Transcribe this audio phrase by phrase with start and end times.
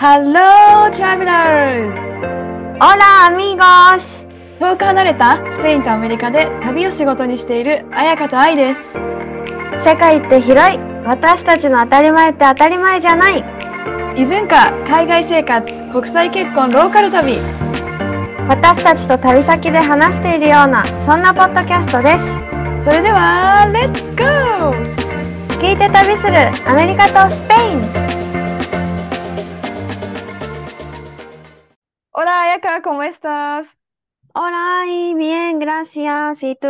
[0.00, 1.92] Hello, travelers!
[2.78, 4.24] Hola amigos!
[4.60, 8.80] 遠く離れたスペインとアメリカで旅を仕事にしている彩香と愛です。
[9.84, 13.44] 世界って広い私たちの当たり前って当たり前じゃない
[14.16, 17.36] 異文化、海外生活、国際結婚、ローカル旅。
[18.48, 24.70] 私たちと旅先で話しているようなそんなポッドキャストですそれでは、Let's go!
[25.60, 28.27] 聞いて旅するアメリカとスペイン
[32.20, 33.78] Hola, Ayaka, ¿cómo estás?
[34.34, 36.42] Hola y bien, gracias.
[36.42, 36.66] ¿Y tú?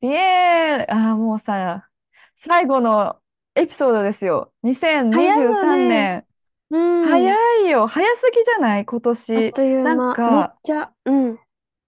[0.00, 0.86] Bien!
[0.88, 1.90] あー、もうさ、
[2.34, 3.18] 最後の
[3.54, 4.54] エピソードですよ。
[4.62, 6.26] 早いよ2023ね年。
[6.70, 7.86] うん早いよ。
[7.86, 9.52] 早すぎじゃない今あっ年。
[9.52, 11.38] という間なんかめっちゃうん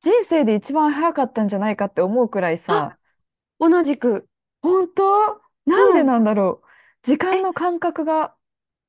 [0.03, 2.99] 人生で一番早かったんじゃないかって思うくらいさ、
[3.59, 4.29] 同じく
[4.61, 5.41] 本当？
[5.65, 6.67] なんでなんだろう？
[7.03, 8.35] 時間の感覚が。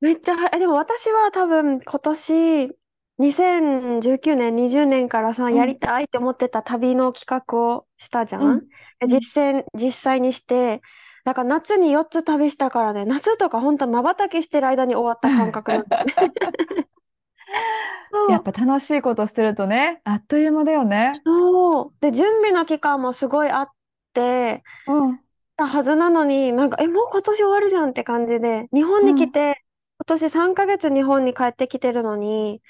[0.02, 2.76] めっちゃはえでも私は多分今年
[3.18, 5.56] 2019年20年からさん。
[5.56, 8.58] やりたいって思ってた旅の企画をしたじゃうん。
[8.58, 8.68] ん。
[9.08, 10.82] 実践実際にして
[11.24, 13.06] だから夏に4つ旅したからね。
[13.06, 16.14] 夏とか本当まばたきしてる間に終わった感覚なんだよね。
[18.12, 18.32] そう。
[18.32, 21.14] やっぱ楽しいことしてるとね、あっという間だよね。
[21.26, 21.94] そう。
[22.02, 23.70] で準備の期間もすごいあっ
[24.14, 25.20] てうん。
[25.58, 29.64] たはずなのになんかえもう今年終わるじゃんって感じで日本に来て
[30.00, 32.62] 今年3ヶ月日本に帰ってきてるのに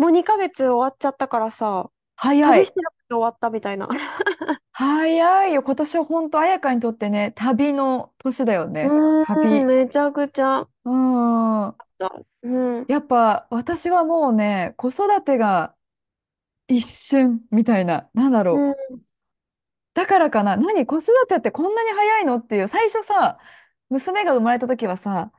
[0.00, 2.72] もう2ヶ月終わっちゃったからさ早い旅し。
[2.72, 3.86] てなくて終わったみたいな。
[4.72, 5.62] 早いよ。
[5.62, 8.88] 今年は本当、彩香にとってね、旅の年だよね。
[8.90, 9.66] うー旅ん、。
[9.66, 10.66] めちゃくちゃ。
[10.84, 11.66] うん。
[11.66, 12.86] うん。
[12.88, 15.74] やっぱ私はもうね、子育てが
[16.66, 18.56] 一瞬みたいな、なんだろう。
[18.56, 18.74] うん
[19.92, 22.36] だからかな、何、子育てってこんなに早いの？
[22.36, 23.38] っていう、最初さ、
[23.90, 25.32] 娘が生まれた時はさ、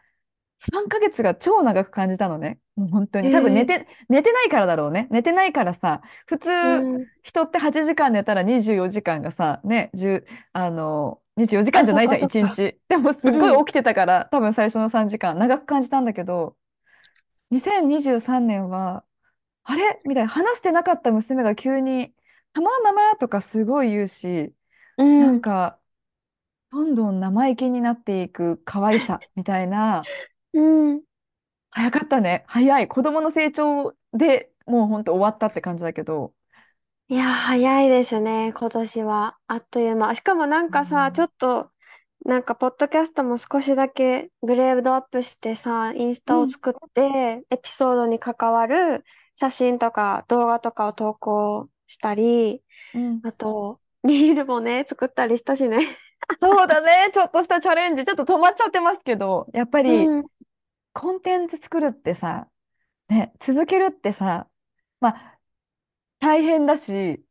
[0.62, 2.60] 3ヶ月が超長く感じたのね。
[2.76, 3.32] もう本当に。
[3.32, 5.08] 多分寝て、寝てないからだろうね。
[5.10, 12.80] 寝てないからさ、普通、うん人って8時間寝たら24時間がさ、ね、10、あの、24時間じゃないじゃん、1あそっかそっ日。
[12.90, 16.56] でもすっごい起きてたから、多分最初の3時間、長く感じたんだけど、
[17.52, 19.04] 2023年は、
[19.64, 20.02] あれ？
[20.06, 22.14] みたいな、話してなかった娘が急に、
[22.54, 24.54] たまママとかすごい言うし、
[24.98, 25.78] うんなんか、
[26.72, 30.04] どんどん生意気になっていく可愛さみたいな、
[30.54, 30.62] う
[30.94, 31.02] ん。
[31.72, 32.44] 早かったね。
[32.48, 32.88] 早い。
[32.88, 36.34] 子供の成長でもう本当終わったって感じだけど。
[37.08, 39.38] いや、早いですね、今年は。
[39.48, 40.16] あっという間。
[40.16, 41.70] しかもなんかさ、うんちょっと、
[42.26, 49.04] なんか、ポッドキャストも少しだけグレードアップしてさ、インスタを作って、エピソードに関わる
[49.34, 52.64] 写真とか動画とかを投稿したり、
[52.94, 55.80] うんあと、リールもね、作ったりしたしね。
[56.38, 57.10] そうだね。
[57.14, 58.06] ちょっとしたチャレンジ。
[58.06, 60.26] ちょっと止まっちゃってますけど、やっぱりうん。
[60.94, 62.48] コンテンツ作るってさ、
[63.10, 64.48] ね、続けるってさ、
[65.00, 65.38] まあ、
[66.20, 67.24] 大変だし、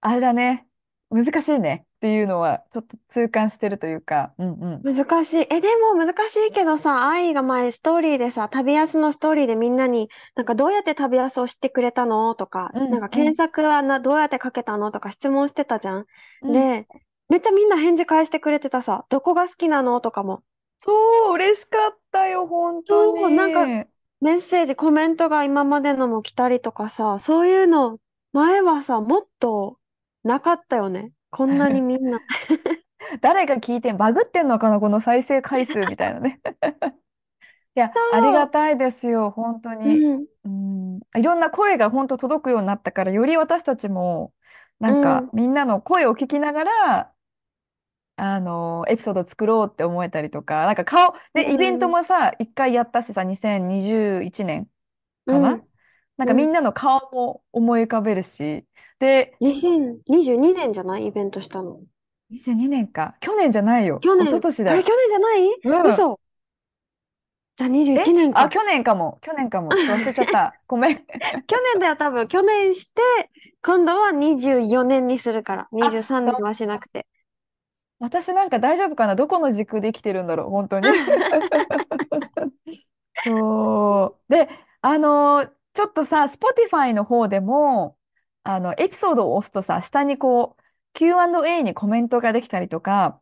[0.00, 0.66] あれだね。
[1.10, 4.94] 難しいねっていうのはちょっと痛感してるというか、うんうん。
[4.94, 5.46] 難しい。
[5.48, 12.34] え、でも難しいけどさ、愛が前ストーリーでさ、旅安のストーリーでみんなに、なんかどうやって旅安を知ってくれたの？
[12.34, 14.92] とか、うんなんか検索はな、どうやってかけたの？
[14.92, 16.04] とか質問してたじゃん。
[16.42, 16.86] うんで、
[17.30, 20.02] めっちゃみんな返事返してくれてたさ、どこが好きなの？
[20.02, 20.42] とかも。
[20.78, 23.84] そう、嬉しかったよ、本当そうなんかに。
[24.20, 27.98] メッセージ、コメントが今までのも来たりとかさ、そういうの、
[28.32, 29.78] 前はさ、もっと
[30.24, 31.12] なかったよね。
[31.30, 32.18] こんなにみんな。
[33.20, 36.40] 誰が聞いてん、バグってんのかな、この再生回数みたいなね。
[37.76, 39.98] いや、ありがたいですよ、本当うに。
[39.98, 40.26] ん。
[40.44, 44.32] うん、いろんな声が本当届くようになったから、より私たちも、
[44.80, 47.12] なんか、みんなの声を聞きながら、
[48.18, 54.70] あの、エピソード作ろうって思えたりとか、なんか顔、で、うんイベントもさ、一回やったしさ、2021年
[55.26, 55.68] かな、うん
[56.16, 58.66] なんかみんなの顔も思い浮かべるし、
[58.98, 61.06] で、2022年じゃない？
[61.06, 61.82] イベントしたの。
[62.30, 63.16] 22年か。
[63.20, 64.00] 去年じゃないよ。
[64.00, 64.26] 去年。
[64.26, 64.74] 一昨年だよ。
[64.74, 65.48] あれ、去年じゃない？
[65.64, 66.20] うん嘘。
[67.56, 68.42] じゃあ21え年か。
[68.42, 69.18] あ、去年かも。
[69.22, 69.74] 去年かも。
[69.74, 70.60] ちょっと忘れちゃった。
[70.66, 71.06] ごめん。
[71.46, 72.28] 去年だよ、多分。
[72.28, 73.02] 去年して、
[73.62, 75.68] 今度は24年にするから。
[75.72, 77.06] 23年はしなくて。
[78.00, 79.16] 私なんか大丈夫かな？
[79.16, 80.50] どこの軸で生きてるんだろう？
[80.50, 80.86] 本当に。
[83.24, 84.32] そう。
[84.32, 84.48] で、
[84.80, 87.96] あのーちょっとさ、Spotify の方でも、
[88.42, 90.62] あの、エピソードを押すとさ、下にこう、
[90.94, 93.20] Q&A にコメントができたりとか、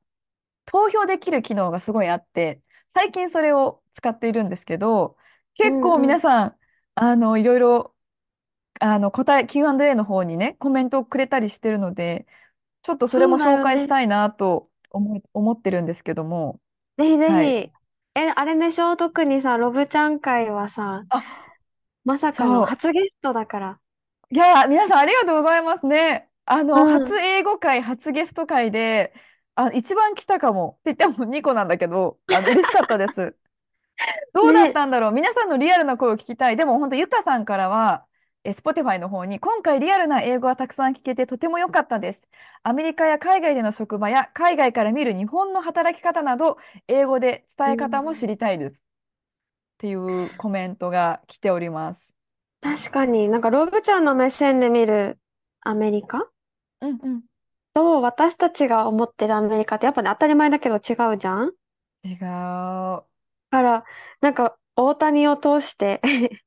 [0.66, 5.16] 投票できる機能がすごいあって、最近それを使っているんですけど、
[5.56, 6.56] 結構皆さん、
[6.96, 7.94] あの、いろいろ、
[8.80, 12.26] あの、答え、Q&A の方にね、コメントをくれたりしてるので、
[12.86, 16.60] ちょっとそれも紹介したいなと思い、思ってるんですけども。
[16.98, 17.32] ぜひぜひ。
[17.32, 17.72] はい
[18.14, 18.96] え、あれでしょ？
[18.96, 21.24] 特にさ、ロブちゃん会はさ、あ、
[22.04, 23.80] まさかのそ初ゲストだから。
[24.30, 24.34] う。
[24.34, 26.30] いや、皆さんありがとうございますね。
[26.44, 27.18] あうの、初ん。
[27.18, 29.12] 英語会、初ゲスト会で、
[29.54, 33.36] あ、一番来たかもって言っても2個なんだけど、あの、嬉しかったです。
[34.34, 34.72] どうだっね。
[34.72, 35.12] たんだろう？
[35.12, 36.56] 皆さんのリアルな声を聞きたい。
[36.56, 38.06] でも本当、ゆかさんからは、
[38.46, 42.28] え、Spotify の方に、今回リアルな英語がたくさん聞けてとても良かったです。
[42.62, 46.56] アメリカや海外での職場や海外から見る日本の働き方など、
[46.88, 48.28] 英語でう伝え方も知ん。
[48.28, 48.76] りたいです。
[48.76, 48.78] っ
[49.78, 52.14] ていうコメントが来ております。
[52.60, 55.18] 確かになんかロブちゃんの目線で見る
[55.62, 56.30] アメリカ？
[56.80, 57.22] うんうん。
[57.74, 61.52] と私たちが思ってるアメリカってやっぱね当たり前だけど違うじゃん？
[62.04, 63.06] 違う。
[63.50, 63.84] だから
[64.20, 66.00] なんか大谷を通して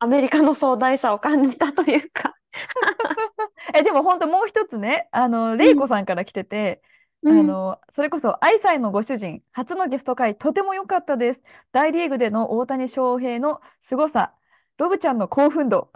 [0.00, 2.36] アメリカの壮大さを感じたというか
[3.74, 6.82] え、でも本当もう一つね、あの、うん、レイコさんから来てて、
[7.22, 11.42] うん、あの、それこそ、愛妻のご主人、初のゲスト会、とても良かったです。
[11.72, 14.34] 大リーグでの大谷翔平の凄さ、
[14.78, 15.90] ロブちゃんの興奮度、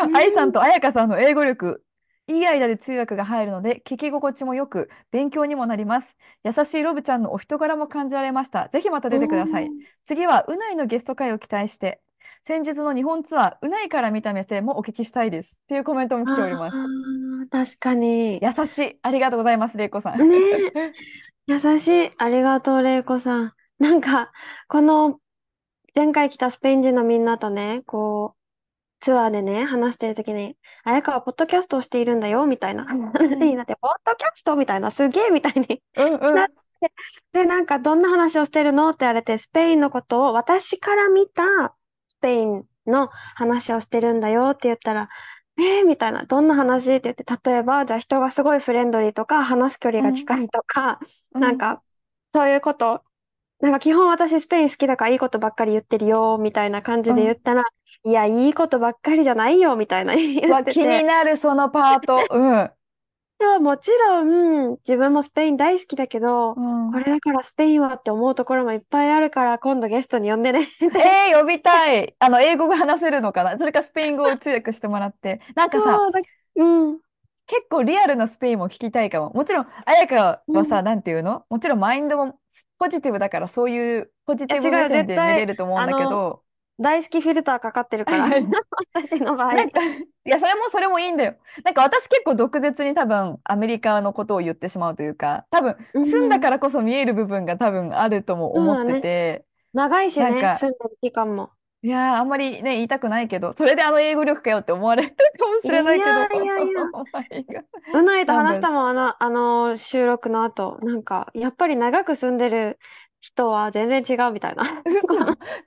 [0.00, 1.84] う愛さんん、と彩香さんの英語力、
[2.28, 6.16] いい間で通訳が入るので、聞き心地もよく、勉強にもなります。
[6.44, 8.68] 優しいロブちゃんのお人柄も感じられました。
[8.68, 9.72] ぜひまたう出てください。
[9.82, 9.86] ん。
[10.04, 12.02] 次は、うないのゲスト会を期待して、
[12.46, 15.48] 先日の日本ツアー、うないから見た目線もお聞きしたいです。
[15.48, 16.76] っていうコメントも来ております。
[17.50, 18.40] 確かに。
[18.40, 18.98] 優しい。
[19.02, 20.28] ありがとうございます、れいこさん。
[20.28, 20.36] ね
[20.76, 20.92] え、
[21.48, 22.10] 優しい。
[22.16, 23.52] ありがとう、れいこさん。
[23.80, 24.30] なんか、
[24.68, 25.18] この
[25.96, 28.40] 前回来たスペイン人のみんなとね、こう、
[29.00, 36.66] ツアーでね、話してるときに、綾川、ポッドキャストをしているんだよ、みたいな話うん、になって、ポッドキャストみたいな、すげえみたいにうんなって、うん
[37.32, 41.74] で、なんか、どんな話をしてるのって言われて、スペインのことを、私から見た
[42.18, 45.08] スペインの話をしてるんだよって言ったら、
[45.58, 51.00] えー、みたいな、どんな話って言って、例えば、じゃあ人がすごいフレンドリーとか、話す距離うんが近いとか、
[51.34, 51.82] うんなんか、
[52.28, 53.02] そういうこと
[53.60, 57.62] なんか基本私スペイン好きだからいいことばっかり言ってるよ、みたいな感じで言うんったら、
[58.04, 61.02] いや、いいことばっかりじゃないよ、みたいな言っわ、気にてて。
[61.02, 62.26] なるそのパート。
[62.30, 62.70] うん。
[63.38, 66.90] でももちろん、自分もスペイン大好きだけど、うん。
[66.90, 70.86] これだからスペインはって思うところもいっぱいあるから、今度ゲストに呼んでねって
[71.30, 72.14] えー、呼びたい。
[72.18, 73.58] あの、英語が話せるのかな？
[73.58, 75.40] それかスペイン語を通訳してもらって。
[75.54, 76.20] なんかさ、そうだ、
[76.56, 76.98] うん、
[77.46, 79.30] 結構リアルなスペインも聞きたいかも。
[79.34, 80.56] もちろん、彩香うん。
[80.56, 81.44] はさ、なんていうの？
[81.50, 82.38] もちろんマインドも
[82.78, 86.40] ポジティブだから、そういうポジいやティブ目違う、線で見れると思うんだけど、
[86.78, 88.28] 大好きフィルターかかってるから、
[88.92, 89.54] 私の場合。
[89.54, 91.36] なんか、いや、それもそれもいいんだよ。
[91.64, 99.00] なんか私結構毒舌に多分アメリカのことを言ってしまうというか、多分うん、住んだからこそ見える部分が多分あるとも思ってそうだね。
[99.00, 101.50] て、長いしね、なんか、住んでる期間も。
[101.82, 106.82] いやー、あんまりね、言いたくないけど、それであの英語力かよって思われるかもしいれないけど、やいやいや。
[106.92, 107.64] お前が。
[107.94, 108.32] うないと。
[108.32, 110.78] 話したもん、あの、あの収録の後。
[110.82, 112.78] なんか、やっぱり長く住んでる
[113.20, 114.82] 人は全然違うみたいな。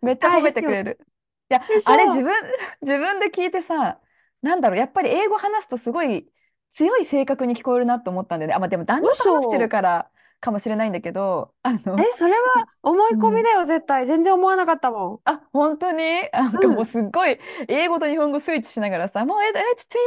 [0.02, 0.52] めっちゃ褒め。
[0.54, 1.00] てくれる。
[1.50, 1.62] いや。
[1.86, 2.34] あれ自分、
[2.82, 4.00] 自分で聞いてさ、
[4.42, 6.32] なんだろう、やっぱり英語話すとすごい
[6.72, 8.56] 強い性格に聞こえるなと思ったんだよね。
[8.56, 9.70] あ、まあ、でも旦那と話してる嘘。
[9.70, 12.40] からかもしれないんだけど、あえ、の、それは
[12.82, 13.20] 思いうん。
[13.22, 14.08] 込みだよ、絶対。
[14.08, 15.22] 全然思わなかったもん。
[15.26, 16.04] あ、本当に？
[16.32, 16.86] なんかもううん。
[16.86, 17.38] すっごい
[17.68, 19.98] 英語と日本語スイッチしながらさ、もう、え、え、it's too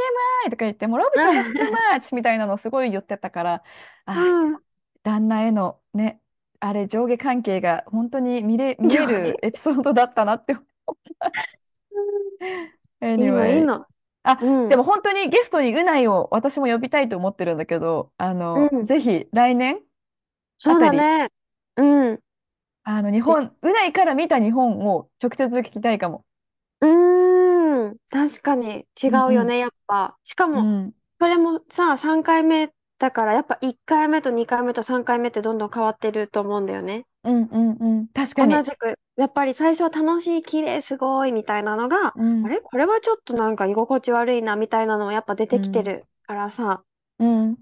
[0.47, 1.63] much とか言って、もうロブちゃん that's too
[1.95, 3.63] much みたいなのをすごい言ってたから、
[4.13, 4.63] うあ、ん。
[5.03, 6.21] 旦那へのね、
[6.63, 9.05] あれ上下関係が本当に見れ、 見え。
[9.05, 10.55] るエピソードだったなって。
[13.15, 13.61] いいの、い い Anyway。
[13.61, 13.85] の。
[14.23, 14.69] あ、うん。
[14.69, 18.87] でも本当にゲストにうないを私も呼びたいと思ってるんだけど、あの、うん。
[18.87, 19.81] ぜひ来年？
[20.63, 21.29] あそうたり、だね。
[21.77, 22.19] うん。
[22.83, 26.25] あの、日ぜ本、うないから見た日本を直接聞きたいかも。
[26.81, 27.97] うーん。
[28.09, 29.33] 確かに違うんうん。
[29.33, 30.17] うよね、やっぱ。
[30.23, 30.93] しかも、うん。
[31.19, 32.73] それもさ、3回目
[33.03, 37.05] だから、やっぱ1回目と2回目と3回目ってどんどん変わってると思うんだよね。
[37.25, 38.07] うんうんうん。
[38.07, 38.53] 確かに。
[38.55, 42.45] 同じく、やっぱり最初は楽しい、綺麗、すごいみたいなのが、うん。
[42.45, 42.61] あれ？
[42.61, 45.85] これはちょっとなんか居心地悪いなみたいなのもやっぱ出てきてうん。
[45.85, 46.81] るからさ。
[47.19, 47.57] うん。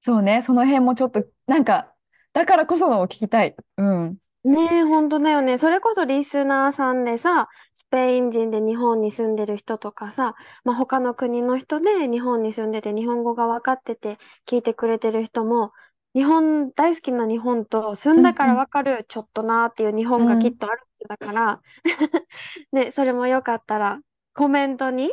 [0.00, 0.42] そうね。
[0.42, 1.94] その辺もちょっと、なんか、
[2.32, 3.54] だからこそのを聞きたい。
[3.76, 4.18] うん。
[4.44, 5.58] ねえ、本当だよね。
[5.58, 15.72] それこそリスナーさんでさ、スペイン人で日本に住んでる人とかさ、まあ、他の国の人で日本に住んでて日本語が分かってて聞いてくれてる人も、
[16.14, 18.54] 日本、大好きな日本と住んだから。
[18.54, 20.58] 分かるちょっとなーっていう日う本がきっん。
[20.58, 21.60] とあるはずだから、
[22.72, 24.00] ね、それもよかったら
[24.34, 25.12] コメントに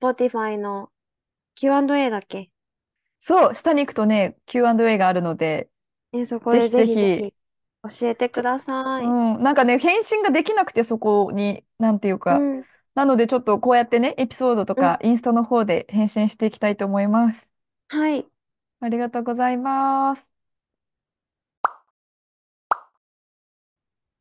[0.00, 0.90] Spotify の
[1.54, 2.50] Q&A だっけ？
[3.20, 5.70] そう、下に行くとね、Q&A があるので、
[6.12, 7.34] ね、そこぜひでぜぜひ、ひぜひ
[7.84, 9.16] 教えてくださうい。
[9.38, 12.46] ん、なんかね、返信ができなくて、そこに、なんていうか。
[12.46, 12.64] うん、
[12.94, 17.52] なので、ちょっとこうやってね、エピソードとうん、か、インスタの方で返信していきたいと思います。
[17.88, 18.26] はい。
[18.80, 20.32] ありがとうございます。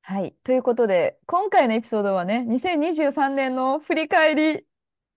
[0.01, 0.33] はい。
[0.43, 4.65] ということで、今回のエピソードはね、2023年の振り返り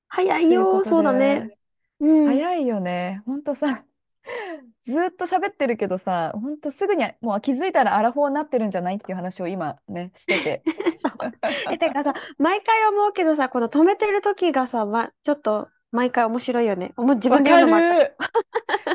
[0.08, 1.48] 早いよ、ということそうだね。
[1.48, 1.58] で、
[2.00, 2.06] う
[2.38, 2.42] ん。
[2.42, 3.22] 早いよね。
[3.26, 3.86] ほんとさ、
[4.82, 10.62] ずーっと喋ってるけどさ、ほんとすぐにもう気づいたらアラフォーになってるんじゃないっていう話を今ね、してて。
[11.00, 11.12] そう。
[11.72, 16.92] え、てかさ、毎回思うけどさ、この止めてる時がさ、ま、ちょっと毎回面白いよね。
[16.96, 18.04] おも自分で言うわかのもあ。
[18.04, 18.16] る。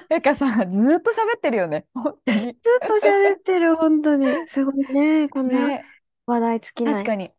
[0.09, 1.85] なんかさ、ずーっと喋ってるよね。
[1.93, 2.39] 本当に。
[2.39, 2.53] ずっ
[2.87, 4.47] と喋ってる、本当に。
[4.47, 5.29] すごいね。
[5.29, 5.85] こんなね。
[6.25, 6.93] 話題尽きない。
[6.95, 7.31] 確かに。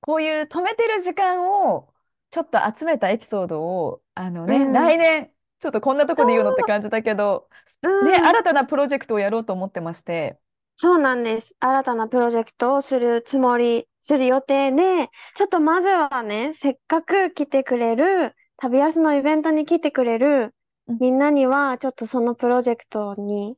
[0.00, 1.92] こういう止めてる時間を
[2.30, 4.72] ちょっと集めたエピソードを、あのね、うん。
[4.72, 5.30] 来年、
[5.60, 7.48] ちょっとこんなとこで言うのって感じだけど、
[7.82, 8.26] うね、ん。
[8.26, 10.38] 新たなプロジェクトをやろうと思ってまして。
[10.76, 11.54] そうなんです。
[11.60, 20.54] 新たなプロジェクトをするつもり、する予定で、ちょっとまずはね、せっかく来てくれる、旅安のイベントに来てくれる
[20.88, 23.56] うんみんなには、ちょっとそのプロジェクトに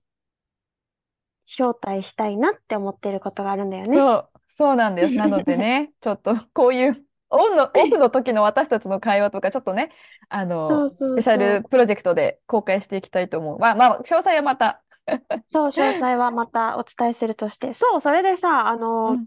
[1.45, 3.97] 招待したいなって思ってることがあるんだよね。
[3.97, 5.15] そう、そうなんです。
[5.15, 9.91] なのでね、ちょっとこういうオンの、オフの時の私たちの会話とか、ちょっとね、
[10.29, 11.39] あの、スペシャ。
[11.39, 13.59] ルプロジェクトで公開していきたいと思う。
[13.59, 14.83] まあまあ、詳細はまた。
[15.47, 17.73] そう、詳細はまたお伝えするとして。
[17.75, 19.27] そう、それでさ、あの、うん、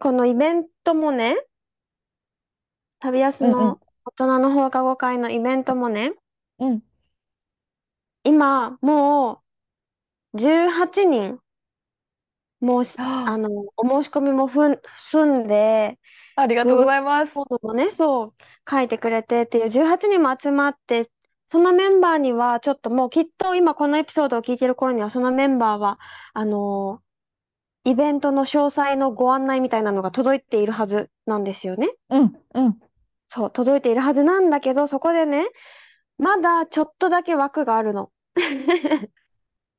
[0.00, 1.36] このイベントもね、
[3.00, 6.12] 旅安うん、うん、の大人の放課後会のイベントもね、
[6.58, 6.82] うん。
[8.24, 9.42] 今、も
[10.34, 11.40] う18人、
[12.60, 15.99] もうあの、お申し込みもふん、済んで、
[16.40, 17.38] あ、りがとうございます。
[17.38, 18.34] ームもね、そう、
[18.68, 21.10] 書いてくれてっていう18人も集まって、
[21.46, 25.98] そのメンバーには、ちょっともうきっと今このエピソードを聞いてる頃には、そのメンバーは、
[26.32, 27.02] あの、
[27.84, 31.88] イベントの詳細のご案内みたいなのが届いているはずなんですよね。
[32.10, 32.78] うん、うん。
[33.28, 35.48] そう、届いているはずなんだけど、そこでね、
[36.18, 38.10] まだちょっとだけ枠があるの。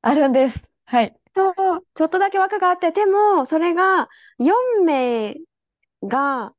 [0.02, 0.70] あるんです。
[0.86, 1.16] はい。
[1.36, 1.54] そう、
[1.94, 5.36] ちょっとだけ枠があって、でも、それが4名
[6.04, 6.54] が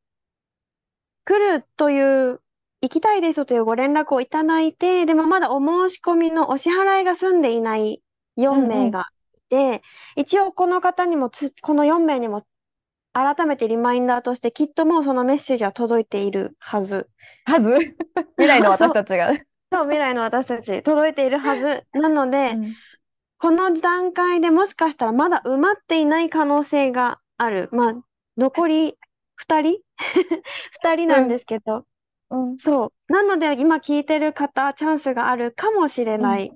[1.25, 2.41] 来るという、
[2.81, 8.03] 行きたいですというご連絡をいただいて、でもまだお申し込みのお支払いが済んでいない
[8.37, 8.69] 4うん、うん。
[8.69, 9.83] 名がいて、
[10.17, 12.45] 一応この方にもつ、この4名にも
[13.13, 17.09] 改めてリマインダーとして、きっともうそのメッセージは届いているはず。
[17.45, 17.77] はず？
[18.37, 19.33] 未来の私たちが。
[19.73, 21.85] そう、未来の私たち、届いているはず。
[21.93, 22.75] なので、うん。
[23.39, 27.69] この段階でもしかしたらまだ埋まっていない可能性がある。
[27.73, 27.95] まあ、
[28.37, 28.99] 残り
[29.43, 29.83] 2人
[30.73, 31.41] ?2 人なんでうん。
[31.41, 31.87] すけど。
[32.31, 32.59] うん。
[32.59, 33.13] そう。
[33.13, 36.27] なので、今聞いてる方、チャンスがあるかもしれうん。
[36.27, 36.55] ない。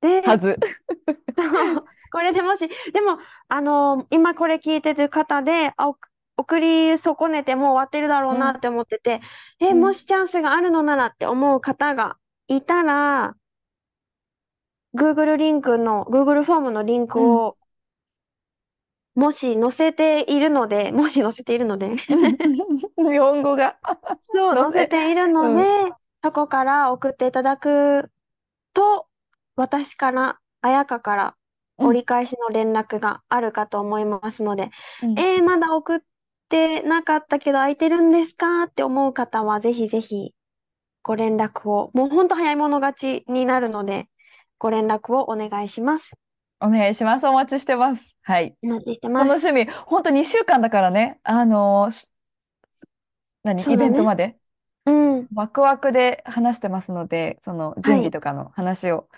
[0.00, 0.58] で、はず。
[1.36, 1.84] そう。
[2.10, 3.18] これでもし、でも、
[3.48, 5.98] あの今これ聞いてる方で、あ、お
[6.38, 8.38] 送り損ねてもう終わってるだろううん。
[8.38, 9.20] なって思ってて、
[9.60, 9.90] え、うん。
[9.90, 12.18] もしチャンスがあるのならって思う方が
[12.48, 13.36] いたら、
[14.96, 17.40] Google リンクの、Google フォームのリンクうん。
[17.44, 17.56] を
[19.16, 21.98] もし載せているので、 もし載せているのでうん
[23.10, 23.76] 日本語が
[24.20, 25.92] そう、載せているので、うん。
[26.22, 28.10] そこから送っていただく
[28.74, 29.06] と、
[29.56, 31.36] 私から、彩香から
[31.78, 31.86] うん。
[31.88, 34.70] 折り返しの連絡があるかと思いますので、
[35.02, 35.18] うん。
[35.18, 36.00] えー、まだ送っ
[36.48, 38.64] てなかったけど空いてるんですか？
[38.64, 40.34] って思う方は、ぜひぜひ
[41.02, 44.08] ご連絡を、もうほんと早い者勝ちになるので、
[44.58, 46.12] ご連絡をお願いします。
[46.60, 47.26] お願いします。
[47.26, 48.16] お待ちしてます。
[48.22, 48.56] はい。
[48.62, 49.24] お待ちしてます。
[49.24, 52.10] この趣味、ほんと2週間だからね、あのーし
[53.42, 53.90] 何、イベそうだね。
[53.90, 54.38] ントまで、
[54.86, 55.30] うん。
[55.34, 58.06] ワクワクで話してますので、その準はい。
[58.06, 59.08] 備とかの話を、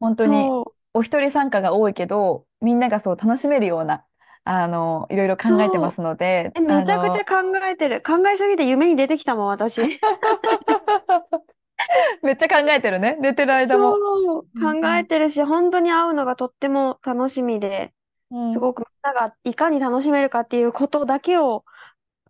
[0.00, 0.76] 本当にそう。
[0.94, 4.06] お一人参加が多いけど、みんながそう楽しめるような、
[4.44, 5.92] あのいろいろ考えてまそう。
[5.92, 7.36] すので、え、めちゃくちゃ考
[7.66, 8.02] えてる。
[8.02, 10.00] 考えすぎて夢に出てきたもん、私。
[12.22, 13.92] めっちゃ考えてるね、寝てる間も。
[13.92, 14.42] そう。
[14.44, 17.92] 考うんうんえてるし、本当に会うのがとっても楽しみで、
[18.30, 21.64] うんすごくみんながいかに楽しめるかっていうことだけを、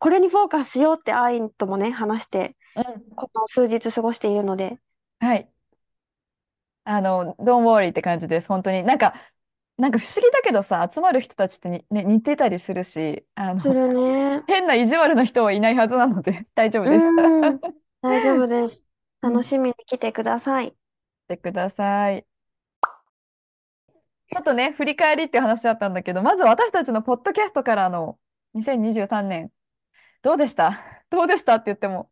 [0.00, 4.80] これにフォーカスしようってアインともね、話して、うんこの数日過ごしているので。
[5.20, 5.50] はい。
[6.84, 8.82] あの、don't worry って感じです、本当に。
[8.84, 9.14] なんか、
[9.78, 14.42] なんか不思議だけどさ、集まる人たちってに、ね、似てたりするし、あの、するね。
[14.46, 17.06] 変な意地悪な人はいないはずなので大丈夫うです。
[17.06, 17.60] ーん。
[18.00, 18.86] 大丈夫です。
[19.22, 20.74] うん、楽しみに来てください。
[21.24, 22.26] してください。
[24.32, 28.18] ちょっとね、振り返りっていう話だったんだけど、まず私たちのポッドキャストからの
[28.54, 29.52] 2023年、
[30.22, 30.80] どうでした？
[31.10, 32.10] どうでしたって言っても。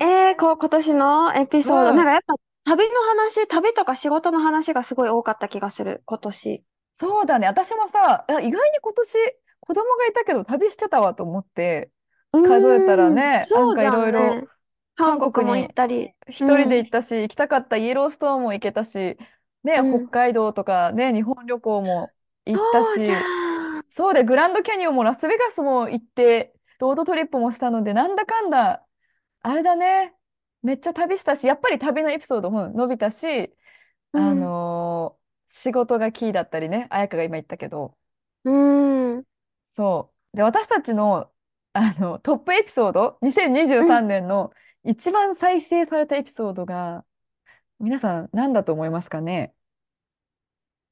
[0.00, 2.06] えー、こう、今年のエピうソード、なんん。
[2.06, 2.34] かやっぱ
[2.64, 6.64] 旅の話、旅とか仕事の話がすごい多かった気がする、今年。
[6.94, 7.46] そうだね。
[7.46, 9.18] 私もさ、意外に今年
[9.60, 11.90] 子供がいたけど旅してたわと思って、
[12.32, 14.48] う数えたらーん、ね、なんかいろいろね。
[14.96, 16.14] 韓韓国も行っ国にたり。
[16.38, 19.18] う一人でん、行ったし、行きたかったイエローストーンも行けたし、
[19.64, 20.10] ね、北うん。
[20.10, 22.14] 海道とかね、日本旅行も
[22.52, 23.82] そ行ったうじし、ゃん。
[23.90, 28.86] そうで、グランドキャニオンもラスベガスも行って、ロードトリップもしたので、なんだかんだ、
[29.42, 30.14] あれだね。
[30.62, 33.54] めっちゃ旅したし、やっぱり旅のエピソードも伸びたし、
[34.14, 34.52] あうん。
[34.52, 35.22] のー
[35.54, 37.96] 仕事がキーだったりね、彩香が今言ったけど、
[38.44, 38.50] う
[39.20, 39.24] ん。
[39.64, 40.36] そう。
[40.36, 41.32] で、私たちの、
[41.72, 44.02] あの、トップエピソード、2023うん。
[44.02, 44.52] 年の
[44.84, 47.04] 一番再生されたエピソードが、
[47.78, 49.54] 皆さん何だと思いますかね？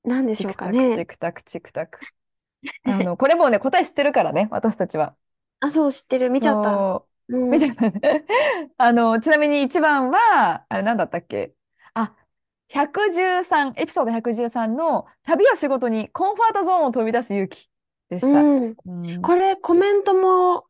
[0.05, 0.97] なんでしょうチクタク、かね。
[0.97, 1.99] チクタク、チクタク。
[2.85, 5.15] あの、これもうね、答え知ってるからね、私たちは。
[5.61, 6.31] あ、そう、知ってる。
[6.31, 6.71] 見ちゃった。
[6.71, 7.59] そう。
[7.59, 8.25] ちゃったね。
[8.79, 11.53] あの、ちなみに一番は、あれ何だったっけ？
[11.95, 12.15] あ、
[12.69, 17.69] 113、エピソード113の旅を仕事にコンファートゾーンを飛び出す勇気
[18.09, 18.29] でした。
[18.29, 18.77] うん。
[18.87, 19.23] うん。
[19.23, 20.67] これ、コメントも、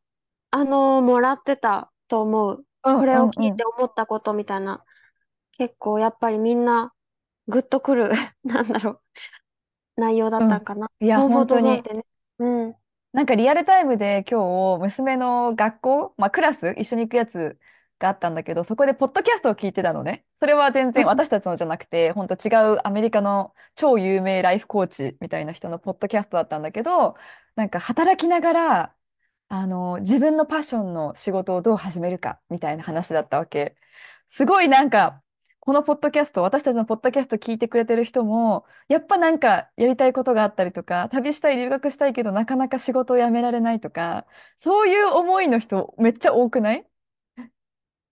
[0.50, 2.64] あの、もらってたと思う。
[2.84, 3.64] うんこれを聞いて。
[3.78, 4.84] 思ったことみたいな。
[5.52, 6.94] 結構、やっぱりみんな、
[7.48, 8.10] グッとくる、
[8.44, 9.02] なんだろう、
[9.96, 10.48] 内容だっうん。
[10.48, 10.90] たんかな。
[11.00, 11.82] いや、本当に。
[11.94, 12.04] ね。
[12.38, 12.76] うん。
[13.12, 17.58] なんかリアルタイムで今日、娘の学校、まあクラス、一緒に行くやつ
[17.98, 20.24] があったんだけど、そこでポッドキャストを聞いてたのね。
[20.38, 27.16] それは全然私たちのじゃなくて、本当違うアメリカの超有名ライフコーチみたいな人のポッドキャストだったんだけど、
[27.56, 28.96] なんか働きながら、
[29.52, 33.76] あの、自分のパッションの仕事をどう始めるかみたいな話だったわけ。
[34.28, 35.22] すごいなんか、
[35.60, 44.26] このポッドキャスト、私たちのポッドキャスト聞いてくれてる人も、やっぱなんかやりたいことがあったりとか、旅したい、留学したいけど、なかなか仕事を辞められないとか、
[44.56, 46.86] そういう思いの人めっちゃ多くない？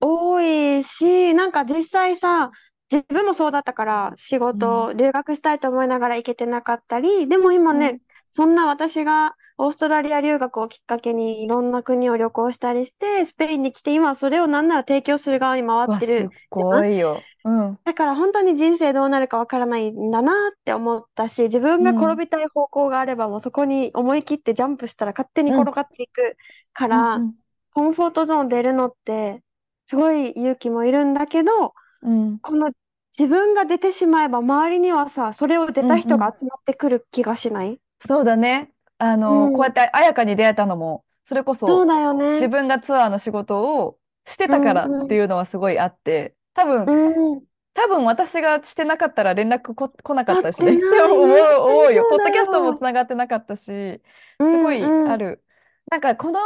[0.00, 2.50] 多いし、なんか実際さ、
[2.90, 4.88] 自分もそうだったから、仕うん。
[4.88, 8.00] 事、留学したいと思いながら行けてなかったり、でも今ね、うん。
[8.30, 16.70] そんな私がオーストラリア留学をきっかけにいろんな国を旅行したりして、スペインに来て、今はそれをなんなら提供する側に回ってるじゃん。
[16.70, 17.28] ごいよ。
[17.44, 17.78] うん。
[17.85, 22.20] だから本当に人生どうなるかわからないんだなって思ったし、自分が転うん。
[22.20, 25.68] びたい方向があればもうそこに思い切ってジャンプしたら勝手にうん。
[25.68, 26.37] 転がっていく
[26.75, 27.08] かうん。
[27.14, 27.38] うら、ん。
[27.73, 29.42] コンフォートゾーン出るのって
[29.87, 32.40] すごい勇気もいるんだけど、うん。
[32.42, 32.70] この
[33.18, 35.87] 自分が出てしまえば周りにはさ、それを出うん。
[35.87, 36.00] たうん。
[36.00, 37.81] 人が集まってくる気がしない？
[38.00, 38.72] そうだね。
[38.98, 39.74] あうの、こうやっん。
[39.74, 42.24] て彩香に出会えたのも、それこそそうだよね。
[42.38, 45.16] 自分がツアーの仕事をしてうんたからってうん。
[45.16, 47.48] いうのはすごいあって、多分、うん。
[47.74, 50.74] 多分私がしてなかったら連絡こ、来なか合ったしね。
[50.74, 51.58] って思う、ないね。
[51.58, 52.04] 思うよ。
[52.06, 52.82] ポッそうだドキャストもつよ。
[52.82, 54.02] ながってなかったし、
[54.38, 54.94] うすごい。
[55.04, 55.44] ある。
[55.90, 56.40] なんかこの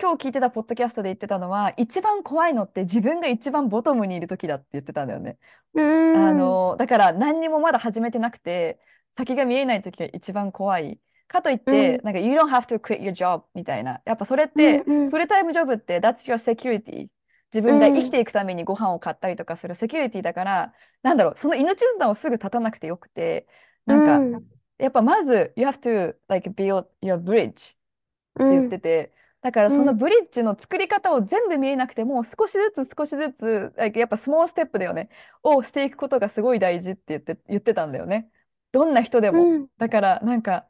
[0.00, 5.38] 今日聞いてたポッドキャストで言ってたのは、一番怖いのって自分が一番ボトムにいる時だって言ってたんだよね。
[5.74, 5.84] うん。
[6.12, 8.80] あの、だから何にもまだ始めてなくて、
[9.16, 11.00] 先が見えない時が一番怖い。
[11.28, 12.04] かといって、うん。
[12.04, 14.02] なんか You don't have to quit your job みたいな。
[14.04, 15.14] やっぱそれっうんて、うん。
[15.14, 17.08] フルタイムジョブって That's your security。
[17.52, 18.10] 自分が生きうん。
[18.10, 23.46] ていくためにご飯を買ったりとかするセキュリティだから、なんだろう、その命綱をすぐ立たなくてよくて、
[23.86, 24.54] うなんか、ん。
[24.78, 28.68] やっぱまず、You have to like build your bridge って言っうん。
[28.68, 29.74] てて、だからうん。
[29.74, 35.10] そのブリッジの作り方を全部見えなくても、少しずつ少しずつ、やっぱスモールステップだよね、
[35.42, 38.30] をしていくことがすごい大事って言って、言ってたんだよね。
[38.74, 39.44] どんな人でも。
[39.44, 39.66] うん。
[39.78, 40.66] だからなんか、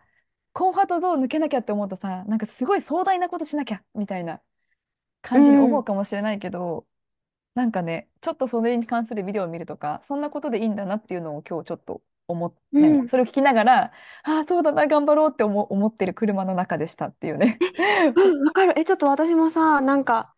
[0.52, 4.40] コンファートゾーン抜けなきゃって思うとさ、なんかすごい壮大なことしなきゃみたいなう
[5.22, 5.84] 感じに思うん。
[5.84, 6.86] かもしれないけど、
[7.54, 13.08] なんかね、ちょっとそれに関するビデオを見るとか、そんなことでいいんだなっていうのを今日ちょっと思っ、うん。
[13.08, 13.92] それを聞きながら、
[14.24, 17.58] ああ、そうだな、頑張ろうって思、思ってる車の中でしたっていうね。
[18.14, 18.78] うん、わかる。
[18.78, 20.34] え、ちょっと私もさ、なんか、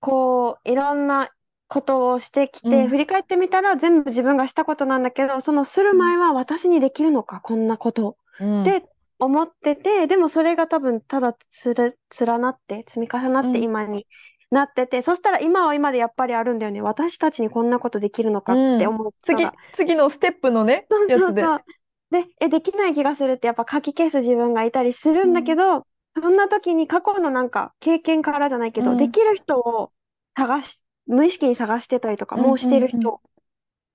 [0.00, 1.30] こう、いろんな
[1.68, 2.88] ことをしてきて、うん。
[2.88, 8.84] 振り返ってみたら全部自分がしたことなんだけど、そのするうん前は私にできるのか、こんなことうんって
[9.18, 14.06] 思ってて、でもそれが多分ただつれ、連なって、積み重なってうん今に
[14.50, 16.82] なってて、そしたら今は今でやっぱりあるんだよね。
[16.82, 18.78] 私たちにこんなことできるのかっうん。
[18.78, 19.56] て思うこと次、が。
[19.72, 21.50] 次のステップのね、そうやつで。
[21.50, 21.64] そう。
[22.10, 25.56] で、え、できない気がするってやっぱ書き消す自分がいたりするんだけうん。
[25.56, 25.86] ど、
[26.20, 29.10] そんな時に過去のなんか経験からじゃないけど、でうん。
[29.10, 29.92] きる人を
[30.36, 32.42] 探し、無意識に探してたりとか、うん。
[32.42, 32.72] もうしうん。
[32.72, 32.78] うん。
[32.78, 33.20] てる人を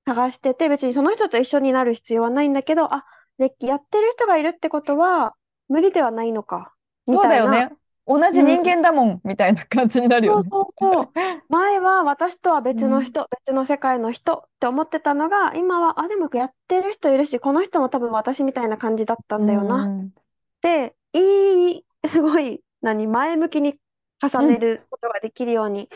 [0.06, 3.06] 探してて、別にその人と一緒になる必要はないんだけど、あ、
[3.38, 5.36] で、やってる人がいるってことは
[5.68, 6.74] 無理ではないのか、
[7.08, 7.46] みたいな。
[7.46, 7.78] そうだよね。
[8.08, 8.46] 同じうん。
[8.46, 10.50] 人間だもん、みたいな感じになるよね。
[10.52, 11.12] そうそうそう。
[11.50, 12.78] 前は私とはうん。
[12.78, 19.92] 別の人、別の世界の人って思ってたのが、今は、あ、でもやってる人いるし、この人も多分私みたいな感じだったうんだよな。
[20.04, 20.14] ん。
[20.62, 23.80] で、いい、すごい、何、前向きに
[24.22, 24.60] 重ねうん。
[24.60, 25.90] ることができるように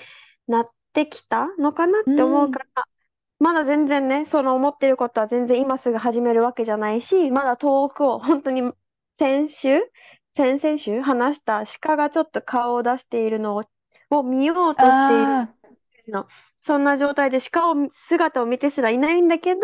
[0.48, 2.52] なってきたのかなっうて思うん。
[2.52, 2.86] から、
[3.40, 8.72] まだ全然ね、その思ってることは全然今すぐ始めるわけじゃないし、まだ遠くを本当に
[9.14, 9.80] 先週、
[10.34, 13.64] 先々週話した鹿がちょっと顔を出しているのを、
[14.10, 15.38] を見ようとしている
[16.08, 16.28] の。
[16.62, 19.62] そんな状態で鹿を、姿を見てすらいないんだけど、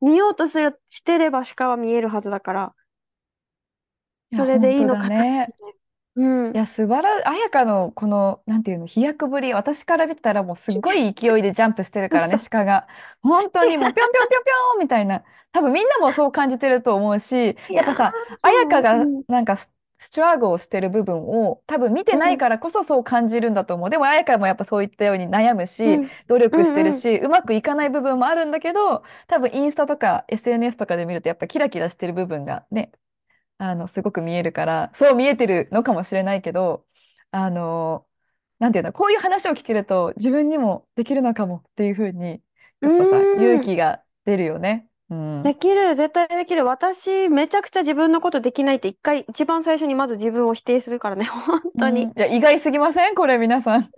[0.00, 2.74] 見ようとする、してれば鹿は見えるはずだから、
[4.30, 5.46] いや、それでいい本当だのかな、ね。
[5.46, 5.81] みたいな。
[6.14, 6.54] うん。
[6.54, 12.50] いや、素晴ら、彩香のこの、なんていうの、飛躍ぶり、私から見たらもうすっごい 勢いでジャンプしてるからね、嘘。
[12.50, 12.86] 鹿が。
[13.22, 15.24] 本当にもうぴょんぴょんぴょんぴょんみたいな。
[15.52, 19.00] 多分みんなもそう感じてると思うし、いやっぱさ、彩香そう。
[19.00, 19.22] うがん。
[19.28, 22.18] なんかス、ストラグをしてる部分を多分見てうん。
[22.18, 23.90] ないからこそそう感じるんだと思う。
[23.90, 26.10] でも彩香もやっぱそういったように悩むし、うん。
[26.26, 26.38] 努。
[26.38, 32.90] 力してるし、うまくいかない部分もあるんだけど、多分インスタとか SNS とかで見るとやっぱキラキラしてる部分がね、
[33.62, 36.84] あの、すごく見えるから、そう見えてるのかもしれないけど、
[37.30, 38.04] あの、
[38.58, 42.40] なんていうの、こういう話を聞けると自分にもできるのかもっていうふうに、
[42.80, 43.60] うやっぱさ、勇。
[43.60, 44.88] 気が出るよね。
[45.10, 45.42] うん。
[45.42, 46.64] できる、絶対できる。
[46.64, 51.26] 私、めちゃくちゃ自分のことできないって一回、一番最初にまず自分を否定するからね。
[51.30, 52.02] 本当に。
[52.02, 52.08] うん。
[52.08, 53.14] いや、意外すぎません？
[53.14, 53.82] これ、皆さん。
[53.82, 53.88] ど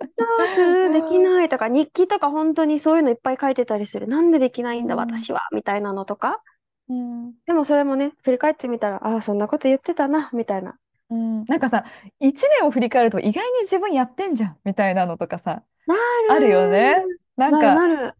[0.43, 0.93] うする？
[0.93, 4.07] できうんないとか、日記とか本当にそういうのいっぱい書いてたりする。
[4.07, 4.99] なんでできないんだ、うん。
[4.99, 5.41] 私は？
[5.51, 6.43] みたいなのとか。
[6.89, 10.77] うんでもそれもね、振り返ってみたら、ああ、そんなこと言ってたな、みたいな。
[11.09, 11.85] うんなんかさ、
[12.19, 15.95] 一年を振り返ると意外に自分やってんじゃんみたいなのとかさ、な
[16.27, 17.07] あるよね。
[17.07, 18.15] るなんか、なる。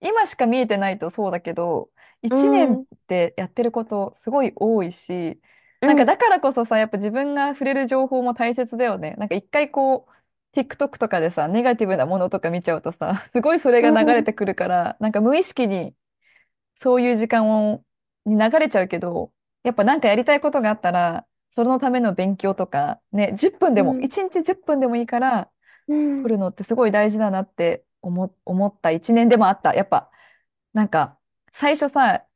[0.00, 1.90] 今しか見えてないとそうだけど、
[2.28, 5.40] う一年っん、てやってることすごい多いし、
[5.80, 9.14] うん、なんかだからこそさ、やっぱ自分が触れる情報も大切だよね。
[9.18, 10.12] なんか一回こう、
[10.58, 15.96] TikTok とかでさ、ネガティブなものとか見ちゃうとさ、すごいそれがうん、流れてくるから、なんか無意識に
[16.76, 17.84] そういう時間を
[18.26, 19.32] に流れちゃうけど、
[19.64, 25.50] やっぱなんかやりたいことがあったら、そのための勉強とか、ね、10分でも、うん、1日10分でもいいから、
[25.88, 26.22] うん。
[26.22, 29.74] 取るのってすごい大事だなって思、思った1年でもあった。
[29.74, 30.10] やっぱ、
[30.72, 31.18] なんか、
[31.52, 32.26] 最初さ、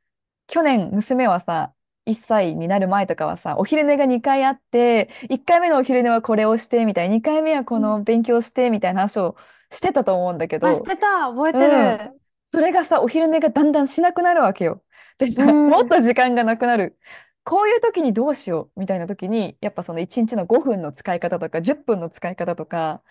[0.46, 1.74] 去年娘はさ、
[2.06, 9.36] 1歳になる前とかはさ、お昼寝が2回あって、1回目のお昼寝はこれをして、みたいな、2回目はこの勉強して、みたいな話を
[9.70, 11.98] してたと思うんだけあ、しど、てた、覚えてうん。
[11.98, 12.20] る。
[12.52, 14.84] それがさ、お昼寝がだんだんしなくなるわけよ。
[15.20, 16.98] でうさ、もっん、と時間がなくなる。
[17.44, 23.02] こういう時にどうしようみたいな時に、やっぱその1日の5分の使い方とか、10分の使い方とか、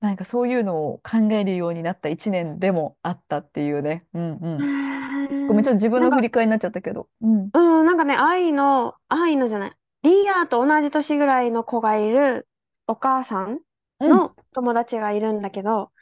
[0.00, 4.06] なんかそういうのを考えるようになった1年でもあったっていうね。
[4.14, 4.70] うんううん。
[5.46, 7.10] ごめん、ちょっと自分の振り返りになっちゃったけど。
[7.22, 7.52] うん。
[7.54, 12.48] うん、なんかね、愛の、愛のじゃない、リアと同じ年ぐらいの子がいる
[12.86, 13.60] お母さん
[14.00, 14.20] うん。
[14.20, 15.92] の友達がいるんだけど、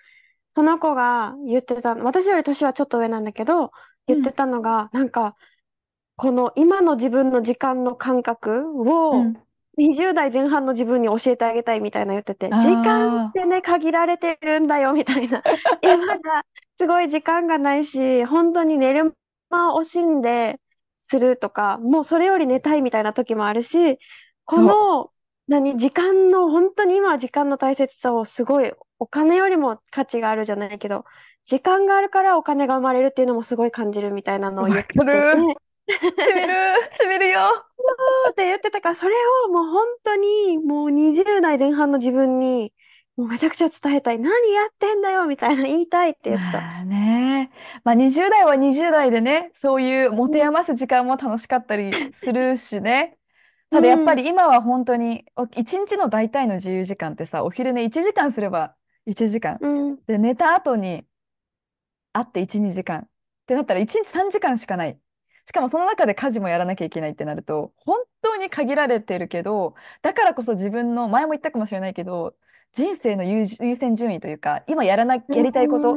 [0.50, 3.72] その子が言ってた、私より年はちょっと上なんだけど、
[4.06, 4.32] 言ってうん。
[4.32, 5.36] たのが、なんか、
[6.16, 9.46] この今の自分の時間の感覚をうん。
[9.78, 15.42] 20代前半の自分に教えてあげたいみたいな言ってて、時間っあてね、限られてるんだよみたいな。
[15.82, 16.44] 今が
[16.78, 19.14] すごい時間がないし、本当に寝る
[19.50, 20.58] 間を惜しんで
[20.98, 23.98] するとか、もうそれより寝たいみたいな時もあるし、
[24.44, 25.12] この、
[25.46, 31.04] 何、時間の、本当に今は時間の大切さをすごい、お金よりも価値があるじゃないけど、
[31.44, 34.64] 時間があるからお金が生まれるっていうのもすごい感じるみたいなのう。
[34.64, 35.54] を言ってて、る。
[36.14, 36.54] しみる。
[36.98, 37.66] しみるよ。
[38.30, 39.14] って言ってたから、それ
[39.46, 42.72] をもう本当にもう20代前半の自分に
[43.16, 44.18] もうめちゃくちゃ伝えたい。
[44.18, 46.66] 何やってんだよみたいな言いたいって言ってた。
[46.68, 47.50] まあね。
[47.84, 50.44] まあ20代は20代でね、そういう持てうん。
[50.44, 53.18] 余す時間も楽しかったりするしね。
[53.70, 54.16] うただやっぱん。
[54.16, 59.60] り今は本当に、お一日の大体の自由時間ってさ、お昼寝1時間すれば1時間。
[59.60, 59.98] うん。
[60.06, 61.06] で、寝た後に
[62.12, 63.02] 会って1、2時間。
[63.02, 63.08] っ
[63.46, 65.00] てなったら1日3時間しかない。
[65.46, 72.34] しかもその中で家事もやらなきゃいけないってなると、本当に限られてるけど、だからこそ自分の、前も言ったかもしれないけど、
[72.72, 75.94] 人生の優、優先順位というか、今やらな、うやりたいこと。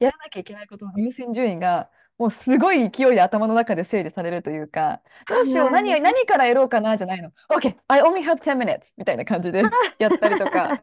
[0.00, 7.32] やらなきゃいけないことの優先順位が、もうすごい勢いで頭の中で整理されるというか、どうしよう、何、は何からやろうかなじゃないの。
[7.50, 9.62] OK, I only have 10 minutes みたいな感じで
[9.98, 10.82] やったりとか。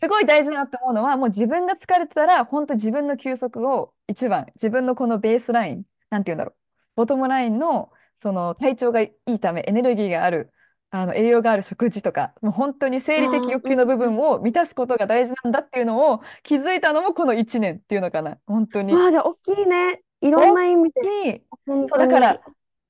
[0.00, 6.56] すごい大事だなって思うのは、もう自分が疲れてたら、本当自分の休息を一番、自分のこのベースライン、なんて言うんだろう、
[6.96, 10.52] ボトムラインの、その体調がいいため、エネルギーがある、
[10.90, 14.12] あの栄養がある食事とか、もう本当に生理的あ、欲求の部うん。
[14.12, 19.02] 分を満たすことが大事なんだっていうのを気づいたのもこの1年っていうのかな、本当に。
[19.02, 19.98] わあ、じゃあ大きいね。
[20.20, 21.44] いろん大な意味で。
[21.66, 22.06] そう、本当に。
[22.06, 22.42] だから、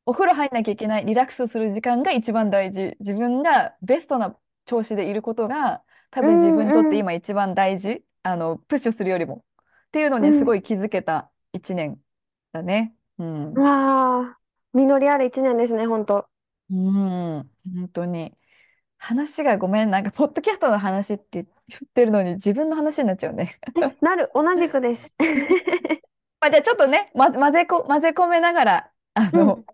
[0.06, 2.96] お風呂入んなきゃいけない、リラックスする時間が一番大事。
[3.00, 6.96] 自分がベストな調子でいることが、多う分自分にとっんうん。
[6.96, 8.04] て今一番大事。
[8.22, 9.44] あの、プッシュするよりも。
[9.88, 10.46] っていうのにすうん。
[10.46, 12.00] ごい気づけた一年
[12.52, 12.96] だね。
[13.18, 13.62] うん。
[13.62, 14.38] わあ、
[14.75, 16.29] 実りある一年ですね、本当。
[16.70, 16.75] う
[17.40, 17.51] ん。
[17.75, 18.37] 本当に。
[18.98, 23.61] 話がごめん、なんか、ポッドキャストの話って言ってるのに自分の話になっちゃうね。
[23.77, 25.14] え、なる、同じくです。
[25.18, 25.18] ま
[26.48, 29.53] あ、じゃあちょっとね、ま、混ぜこ、混ぜ込めながら、あうん。
[29.53, 29.64] の、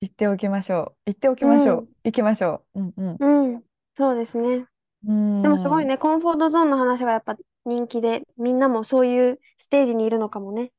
[0.00, 1.02] 言っておきましょう。
[1.06, 1.88] 言っておきうましょん。
[1.88, 1.88] う。
[2.04, 2.80] 行きましょう。
[2.80, 3.20] うんうん。
[3.20, 3.64] うん。
[3.96, 4.66] そうですね。
[5.04, 5.86] うでもすごいん。
[5.86, 10.72] ね、コンフォートゾーンの話がやっぱ人気で、みんなもそういうステージにいるのかもね。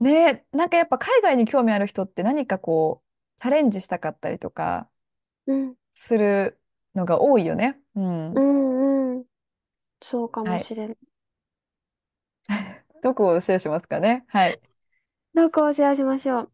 [0.00, 4.90] ねえ、なんかやっぱ海外に興味ある人って何かこう、チャレンジしたかったりとか
[5.46, 5.76] うん。
[5.94, 6.60] する
[6.94, 7.80] のが多いよね。
[7.94, 8.00] う
[8.34, 8.40] うん。
[8.40, 9.24] んうん。
[10.02, 10.56] そうかはい。
[10.56, 10.98] もしれない。
[13.02, 14.24] どこをシェアしますかね？
[14.28, 14.60] はい。
[15.34, 16.52] どこをシェアしましょう？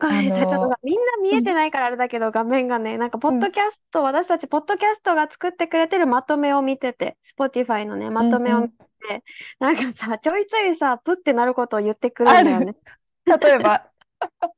[0.00, 8.90] こあれさ、ちょっとさ、の、みんな見えてないからあれだけど、画面がね、なんか、ポッうん、ドキャスト、私たち、ポッドキャストが作ってくれてるまとめを見てて、Spotify のね、まうん、とめを見うん。
[9.08, 9.24] て、
[9.60, 12.76] なんかさ、ちょいちょいさ、プってなることを言ってくるんだよね。
[13.26, 13.90] 例えば、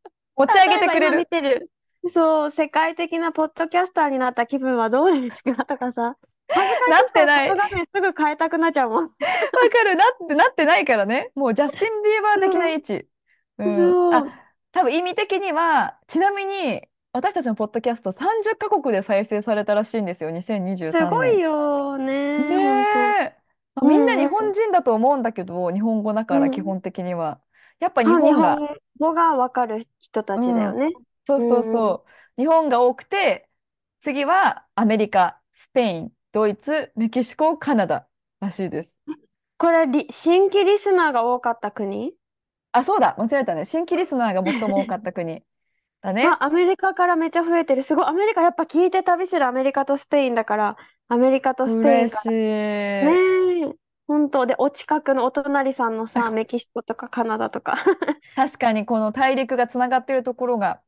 [0.36, 1.28] 持ち上げてくれる。
[1.30, 1.70] てる、
[2.08, 6.16] そう、世界的なポッドキャスターになった気分はどうですかとかさ、
[6.86, 7.56] なってさ、ない。
[7.56, 9.10] 外画面すぐ変えたくなっちゃうもん。
[9.52, 9.96] わかる。
[9.96, 11.30] なって、なってないからね。
[11.34, 13.08] もうジャスティン・ビーバー的な位置。
[13.58, 13.98] うん。
[14.10, 14.34] あ、そう、
[14.72, 16.82] 多分意味的には、ちなみに、
[17.12, 20.30] 私たちのポッドキャスト30カ国で再生されたらしいんですよ。
[20.30, 21.40] 2023すごい年。
[21.40, 23.18] よねね、本当。
[23.22, 23.36] え。
[23.74, 26.62] まあうみんなんうん、日本人だと思うんだけど、日本語だから基うん。
[26.62, 27.42] 本的には。
[27.80, 30.72] やっぱ日あ、日本本が、語がわかる人たちだうん。
[30.72, 30.90] よね。
[31.26, 31.94] そうそううんうん。
[31.94, 32.06] そ
[32.38, 32.40] う。
[32.40, 33.48] 日本が多くて、
[34.00, 38.08] 次はアメリカ、スペイン、ドイツ、メキシコ、カナダ
[38.40, 38.98] らしいです。
[39.56, 42.14] これリ、新規リスナーが多かった国？
[42.72, 43.64] あ、そうだ、間違えたね。
[43.64, 45.44] 新規リスナーが最も多かった国
[46.02, 46.38] だね。
[46.40, 47.82] あ、アメリカからめっちゃ増えてる。
[47.82, 48.04] すごい。
[48.06, 50.76] アメリカやっぱ聞いて旅するアメリカとスペインだから、
[51.08, 52.32] アメリカとスペイン嬉しから。
[53.02, 53.06] い。
[53.06, 53.12] ね
[53.70, 53.74] え。
[54.08, 57.76] 本当で、お近くのお隣さんのさ、メキシコとかカナダとか。
[58.34, 60.82] 確かにこの大陸がつながっているところが、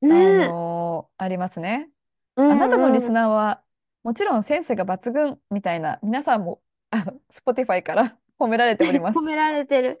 [0.00, 0.54] ねあえ。
[0.54, 1.90] のーありますね。
[2.36, 3.12] うあなたのリスんうん。
[3.12, 3.64] ナーは、
[4.04, 9.18] もちろんセンスが抜群みたいな、皆さんも、あの、Spotify から褒められております。
[9.18, 9.98] 褒められてる。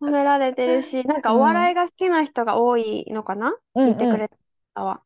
[0.00, 1.40] 褒められてるし、 なんかおうん。
[1.40, 3.56] 笑いが好きな人が多いのかな？
[3.74, 3.90] うんうん。
[3.90, 4.36] 聞いてくれた
[4.74, 5.02] 方は。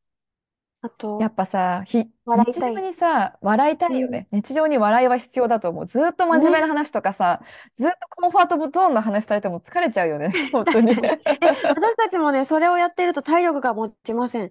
[0.83, 2.83] あと、やっぱさ、ひ、日常笑いたい。
[2.83, 3.97] にさ、笑いたうん。
[3.97, 4.27] いよね。
[4.33, 5.87] 日常に笑いは必要だと思う。
[5.87, 6.69] ずっと真面目なね。
[6.69, 7.43] 話とかさ、
[7.77, 10.41] ずっとコンファートゾーンの話されても疲れちゃうよね。
[10.51, 10.93] 本当に。
[10.93, 10.95] に。
[11.05, 11.21] え、
[11.75, 14.51] 私たちもね、それをやってると体力が持ちません。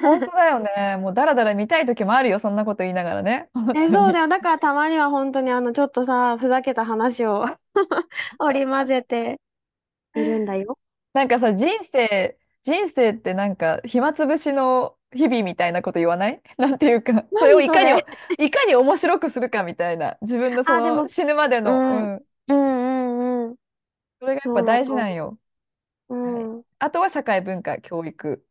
[0.00, 0.96] 本当だよね。
[0.98, 2.38] もうダラダラ見たい時もあるよ。
[2.38, 3.50] そんなこと言いながらね。
[3.54, 3.88] 本え。
[3.88, 4.28] そうだよ。
[4.28, 7.46] だからたまには本当にあの、ちょっとさ、ふざけた話を
[8.38, 9.40] 織り交ぜて
[10.14, 10.78] いるんだよ。
[11.12, 16.40] なんかさ、人生、人生ってなんか暇つぶしの日々みたいなこと言わない？
[16.58, 17.54] なんていうか、それ？
[17.54, 18.06] をいかに、れ。
[18.38, 20.16] いかに面白くするかみたいな。
[20.22, 22.24] 自分のそあ、でも、の死ぬまでの、ううん、うん、ん。
[22.48, 23.56] うん、うん。
[24.20, 25.38] それがやっぱそうだ大事と思なんよ。
[26.10, 26.14] う。
[26.28, 26.50] はい。
[26.56, 26.64] うん。
[26.80, 28.44] あとは社会文化、教育。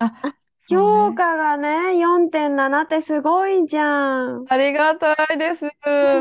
[0.00, 0.39] あ。
[0.70, 4.44] 評価がね、4.7ってすごいじゃん。
[4.48, 5.64] ありがたいです。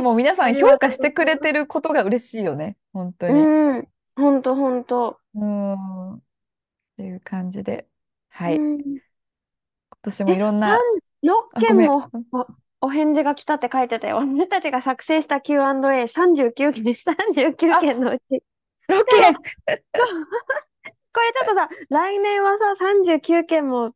[0.02, 1.24] もう皆さん評価してく。
[1.26, 2.76] れてることが嬉しいよね。
[2.94, 3.34] 本当に。
[3.34, 3.88] うん。
[4.16, 5.20] ほんとほんと。
[5.36, 6.14] うん。
[6.16, 6.20] っ
[6.98, 7.88] ていう感じで。
[8.30, 8.58] はい。
[8.58, 8.80] うん。
[8.80, 9.02] 今
[10.04, 10.78] 年もえ、いろんな、
[11.24, 11.88] 3、6あ、ごめん。
[11.88, 12.10] 件も
[12.82, 14.18] お、お返事が来たって書いてたよ。
[14.18, 18.24] 私たちが作成した Q&A39 件、39件あ、のうち。
[18.30, 18.44] で
[18.88, 19.34] ロケも、
[21.14, 23.94] これちょっとさ、来年はさ、39件も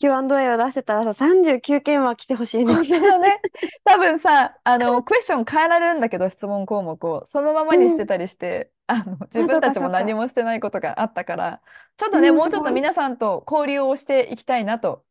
[0.00, 2.74] Q&A を出せたらさ、39件は来てほしいね。
[2.74, 3.40] ね。
[3.84, 7.26] 多分さ、あの、クエスチョン変えられるんだけど、質問項目を。
[7.30, 7.80] そのままうん。
[7.80, 10.14] にしてたりして、あの、自分ったちも何。
[10.14, 11.60] もしてないことがあったから、
[11.98, 12.50] ちょっとね、うん、もう。
[12.50, 15.04] ちょっと皆さんと交流をしていきたいなと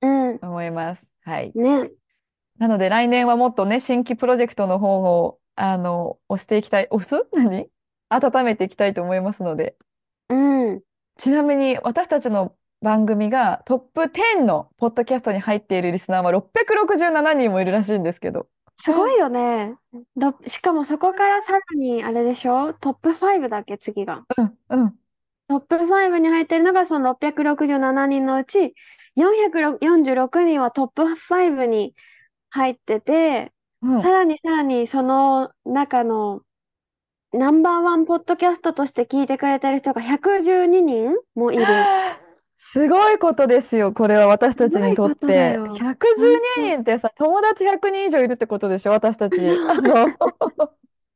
[0.00, 0.38] うん。
[0.42, 1.12] 思います。
[1.22, 1.52] はい。
[1.54, 1.90] ね。
[2.58, 6.88] なので、来年はもっとね、新規プロジェクトの方を、あの、押していきたい。
[6.90, 7.24] 押す？
[7.32, 7.68] 何？
[8.08, 9.76] 温めていきたいと思いますので。
[10.28, 10.80] うん。
[11.16, 18.46] ちなみに、私たちの番組がトップ10のポッドキャストに入っているリスナーは667人もいるらしいんですけど。
[18.76, 19.76] すごいよね。
[20.16, 22.74] ろしかもそこからさらに、あれでしょ？
[22.74, 24.24] トップ5だっけ、次が。
[24.36, 24.94] うんうん。
[25.48, 28.74] トップ5に入ってるのがその667人のうち、
[29.16, 31.94] 446人はトップ5に
[32.50, 34.02] 入ってて、うん。
[34.02, 36.42] さらにさらにその中の
[37.32, 41.64] ナンバーワンポッドキャストとして聞いてくれてる人が112人もいる。
[42.58, 45.52] はあすごいことですよ、これは私たちにとすごいことだって。
[45.54, 45.66] よ。
[45.66, 46.60] 112本当。
[46.62, 49.40] 人ってさ、友達100人以上いるってことでしょ、私たち。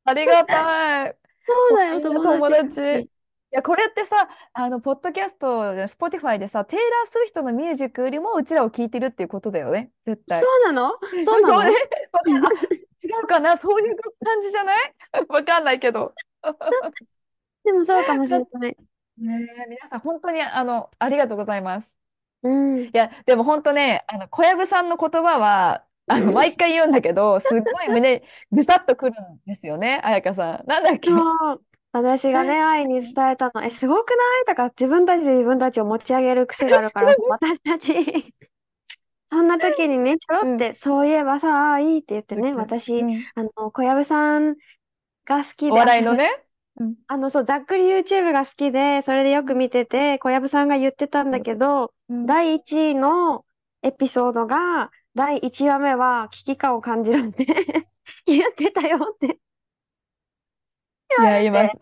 [0.05, 1.16] ありがたい。
[1.46, 2.81] そうだよ、みんな友友達達。
[2.81, 3.09] い1
[3.53, 10.40] や、これってさ、あの、ポッドキャスト、Spotify でさ、テイラー・スウィフトのミュージックよりもうちらを聞いてるっていうことだよね、絶対。
[10.40, 10.92] そうなの？
[11.24, 11.70] そうなそうね。
[11.70, 11.72] の
[12.12, 13.57] わかんあ、違うかな？
[13.57, 14.94] そういう感じじゃない？
[15.31, 16.12] わかんないけど。
[17.64, 18.77] でもそうかもしれない。
[19.18, 21.96] ねえ、皆さん本当にあの、ありがとうございます。
[22.42, 22.94] うん。
[22.94, 30.66] いや、でも本当ね、あの、小籔さんの言葉は、あの、毎回言うんだけど、すっごい胸、ぐさっとくるんですよね、彩香さん。
[30.68, 31.11] なんだっけ？
[31.11, 31.64] そう。
[31.92, 34.44] 私がね、愛に伝えたの、え、すごくない？
[34.46, 37.94] とか、自分たちで自分たちを持ち上げる癖があるからさ、私たち
[39.26, 40.57] そんな時にね、ちょろうん。
[40.57, 43.24] って、そういえばさ、ああ、いいって言ってね、私、ん。
[43.35, 44.57] あの、小籔さん
[45.26, 46.31] が好きおで、笑いのね。
[46.79, 46.97] うん。
[47.07, 52.27] あの、そう、ざっくり YouTube が好きで、それでよく見てて、小籔さんが言ってたんだけど、うん。
[52.27, 53.47] 第1位の
[53.83, 57.47] エピソードが、第1話目は危機感を感じるって
[58.27, 59.38] 言ってたよって言
[61.19, 61.77] いや、われて、います。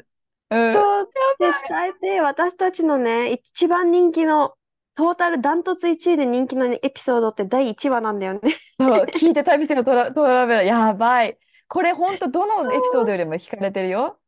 [0.50, 0.58] うん。
[0.72, 1.10] やそう。
[1.38, 4.56] 伝えて、私たちのね、一番人気の、
[4.94, 8.40] トータルダントツ1位で人気のエピソードって第1話なんだよね。
[8.78, 11.38] そう、聞いて旅してのトラ、 トラベラー、やばい。
[11.68, 14.20] これ本当どのエピソードよりも聞かれてるよ。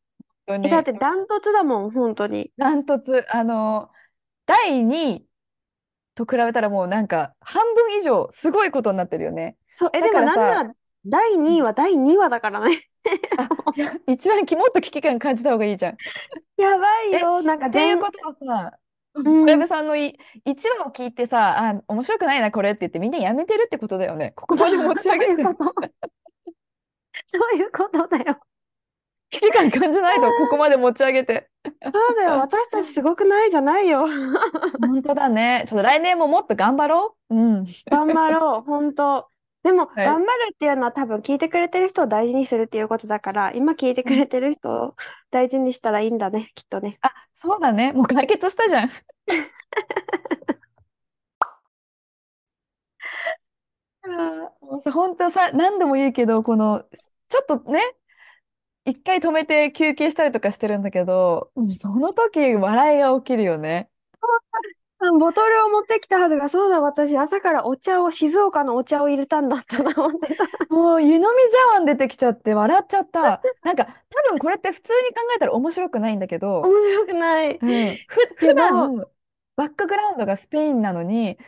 [0.49, 0.85] 本当え、だっに。
[0.85, 2.53] てダントツだもん、本当に。
[2.57, 3.93] ダントツ、あの、
[4.47, 5.29] 第2位
[6.17, 9.59] と比べたらもうなんか半分以上すごいことになってるよね。
[9.75, 10.75] そう、え、だでもなんなら、
[11.07, 12.83] 第2位は第2話だからね。
[13.37, 15.99] あ、いや、一番きもっと危機感感じた方がいいじゃん。
[16.57, 17.43] やばいえ、っよ。
[17.43, 18.35] なんか全、ていうことは
[18.71, 18.79] さ、
[19.15, 19.69] ううん小籔ん。
[19.69, 24.33] さんのい1話を聞いてさ、あ、面白くないな、これって言ってみんなやめてるってことだよね。
[24.37, 25.33] ここそう、まで持ちそう上げて。
[25.33, 25.75] いうこと。
[27.27, 28.41] そういうことだよ。
[29.31, 31.51] 危機感感じないと、ここまで持ち上げて。
[31.65, 32.39] そうだよ。
[32.41, 34.07] 私たちすごくないじゃないよ。
[34.81, 35.65] 本当だね。
[35.69, 37.35] ちょっと来年ももっと頑張ろう。
[37.35, 37.67] うん。
[37.91, 38.63] 頑張ろう。
[38.63, 39.29] 本当。
[39.63, 40.07] でも、はい。
[40.07, 44.95] 頑張るっていうのは多分聞いてくれてる人を大事にするっていうことだから、今聞いてうんくれてる人を
[45.31, 46.99] 大事にしたらいいんだね、きっとね。
[47.03, 47.93] あ、そうだね。
[47.93, 48.91] もう解決したじゃん。
[54.91, 56.85] 本当さ、何度も言うけど、この、
[57.29, 57.81] ちょっとね、
[58.91, 63.91] 一回止めて休憩したりとかしてるんだけど、うんその時笑いが起きるよね。
[63.91, 63.99] うん
[65.21, 70.45] ボトルを持ってきたはずが、そうだ、私、朝からお茶を、静岡のお茶を入れたんだったな、思ってさ。
[70.71, 73.41] もう湯飲み茶碗出てきちゃって笑っちゃった。
[73.63, 77.59] なんか多分これって普通に考えたら面白くないんだけど、面白くない。
[77.63, 79.07] うん、ふ、普けど、段
[79.55, 81.39] バックグラウンドがスペインなのに、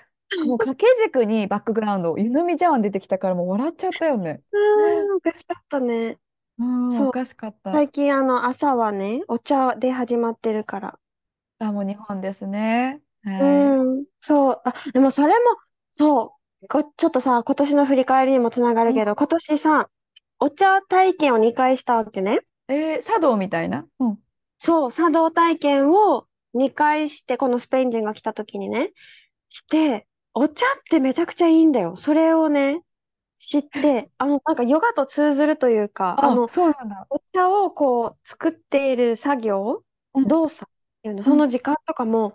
[0.46, 4.42] もう掛け軸にバックグラウンド、湯飲み茶碗出てきたからもう笑っちゃったよね。
[4.52, 6.18] うーん、おかしかったね。
[7.08, 7.72] うかしかった。
[7.72, 10.98] 最近あの、朝はね、お茶で始まってるから。
[11.58, 13.02] あ、もう日本ですね。
[13.22, 13.76] はい。
[13.94, 14.62] うん、そう。
[14.64, 15.38] あ、でもそれも、
[15.90, 16.68] そう。
[16.68, 19.90] こ、ちょっとさ、今年の振り返りにもつながるうんけど、今年さ、
[20.38, 22.40] お茶体験を2回したわけね。
[22.68, 23.86] えー茶道みたいな？
[23.98, 24.22] うん。
[24.58, 28.92] そう、茶道体験を2回して、このスペイン人が来た時にね、
[29.48, 31.96] して、お茶ってめちゃくちゃいいんだよ。
[31.96, 32.82] それをね、
[33.40, 37.08] 知って、あの、なんかヨガと通ずるというか、ああ、の、そうなんだ。
[37.10, 41.34] お茶をこう、作っている作業、うん、動作っていうの、うん。
[41.34, 42.34] その時間とかも、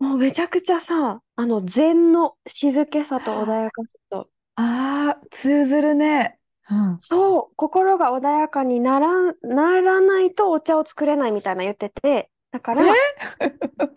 [0.00, 6.38] もうめちゃくちゃさ、あの、禅の静けさと穏やかさと、ああー、通ずるね。
[6.70, 6.98] うん。
[6.98, 12.82] そう、心が穏やかになら、ならないとお茶を作れないみたいな言ってて、だかえ？
[12.84, 12.98] ら、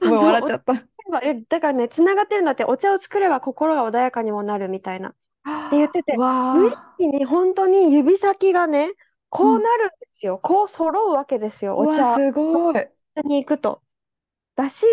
[0.03, 0.73] もう笑っちゃった。
[1.23, 5.15] えだからね、つながってるんだって、お茶を作れば心が穏やかにもなるみたいな。
[5.67, 6.21] って言ってて、
[6.52, 8.91] 無意識に本当に指先がね、
[9.38, 9.49] うん。
[9.49, 10.39] こうなるんですよ。
[10.39, 11.78] こう揃うわけですよ。
[11.78, 12.89] お茶すごい。
[13.25, 13.84] に行くと。
[14.56, 14.86] だし、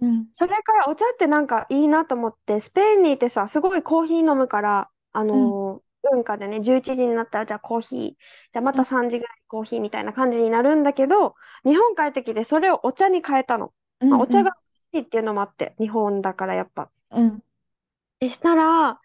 [0.00, 0.28] うん。
[0.32, 5.54] それからお茶ってなんかいいなと思って、スペインにいてさ、すごいコーヒー飲むから、あうん。
[5.54, 8.86] のー文化でね、11時になったらじゃあコーヒー、じゃあまたうん。
[8.86, 13.72] 3時ぐらいにコーヒーみたいな感じになるんだけど、日本帰ってきてそれをお茶に変えたの。
[14.08, 14.20] まあ、うん。
[14.20, 14.54] お茶がうん。
[14.92, 16.90] 美味しいっていうのもあって、日本だからやっぱ。
[17.10, 17.42] うん。
[18.20, 19.00] でしたら、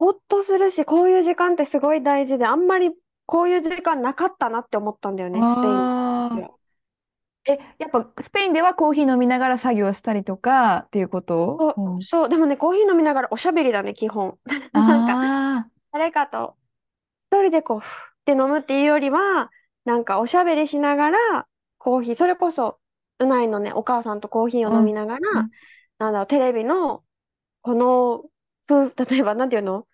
[0.00, 2.90] ほっとするし、こういう時間ってすごい大事で、あんまり
[3.26, 6.50] こういう時間なかったなって思ったんだよね、スペイン。
[7.46, 11.56] え、やっぱスペインではコーヒー飲みながら作業したりとかっていうこと？
[11.58, 12.02] そう、うん。
[12.02, 14.38] そう、でもね、コーヒー飲みながらおしゃべりだね、基本。
[14.72, 15.70] なんか、ああ。
[15.92, 16.56] 誰かと
[17.18, 19.50] 一人でこう、ふって飲むっていうよりは、
[19.84, 21.46] なんかおしゃべりしながら、
[21.78, 22.78] コーヒー、それこそ、
[23.18, 24.96] うないのね、お母さんとコーヒーを飲みうん。
[24.96, 25.50] ながら、うん。
[25.98, 27.04] なんだろう、テレビの、
[27.62, 28.24] この、
[28.66, 29.86] ふ、例えば、なんていうの？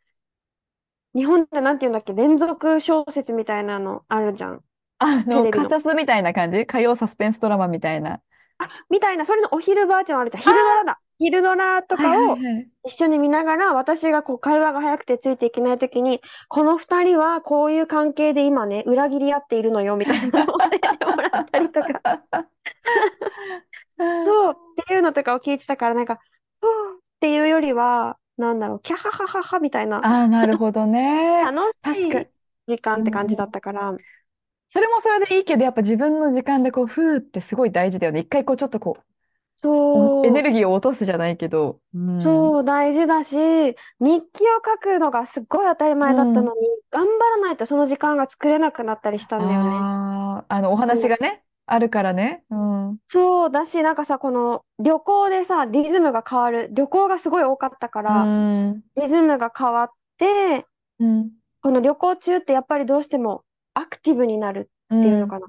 [1.17, 2.13] 日本ってなんていうんだっけ？
[2.13, 4.61] 連続小説みたいなのあるじゃん。
[4.99, 5.69] あの、テレビの。
[5.69, 6.67] カサスみたいな感じ？
[6.67, 8.21] 火曜サスペンスドラマみたいな。
[8.59, 10.43] あ、みたいな、それのお昼バージョンあるじゃん。
[10.43, 11.01] あ昼ドラだ。
[11.19, 12.69] 昼ドラとあ、はいはいかをはい。
[12.85, 22.23] 一緒に見ながら、私がこう会話が早くてついていけないときに、この二人はこういう関係で今ね、裏切り合っているのよ、みたいなのを教えてもらったりとか、
[24.25, 26.19] そう、っていうのとかを聞いてたから、なんか、
[26.61, 31.53] ふーっていうよりは、なんだろう、キャハハハハみたいな、ああ、なるほどね。
[31.55, 32.29] 楽確かに。
[32.29, 33.51] しい時間って感じだっ。
[33.51, 33.97] たから、
[34.69, 38.21] それもそれでいいけど、やっぱ自分の時間でこう、ふーってすごい大事だよね。
[38.21, 39.05] 一回こう、ちょっとこう、
[39.93, 41.81] おエネルギーを落とすじゃないけど。
[41.95, 42.19] うん。
[42.19, 43.77] そう、大事だし、日
[44.33, 46.13] 記を書くのがすっごい当たりうん。
[46.13, 49.87] 前だったのに、頑張らないとその時間が作れなくなったりしたんだよね。
[49.99, 52.45] ああ、あの、お話がね、あるからね。
[52.51, 52.91] うん。
[52.93, 56.69] うそうだし、なんかさ、この旅行でさ、リズムが変わる。
[56.73, 58.31] 旅行がすごい多かったかーら、
[58.75, 58.83] ん。
[58.97, 60.67] リズムが変わって、
[60.99, 61.37] うん。
[61.63, 63.45] この旅行中ってやっぱりどうしても
[63.75, 64.99] アクティブになるうん。
[64.99, 65.49] っていうのかな。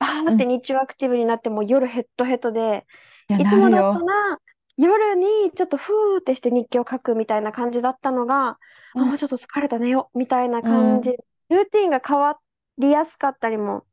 [0.00, 0.46] バーってうん。
[0.46, 2.86] 日中アクティブになってもう夜ヘッドヘッドで、
[3.28, 4.06] いいつもだった。
[4.06, 4.38] ら
[4.76, 8.58] 夜にちょっとふーってして日記を書くみたいな感じだったのが、
[8.94, 11.10] あ、もうちょっと疲れた寝ようみたいなう感じ。
[11.10, 11.16] ん。
[11.50, 12.38] ルーティンが変わ
[12.78, 13.86] りやすかったりも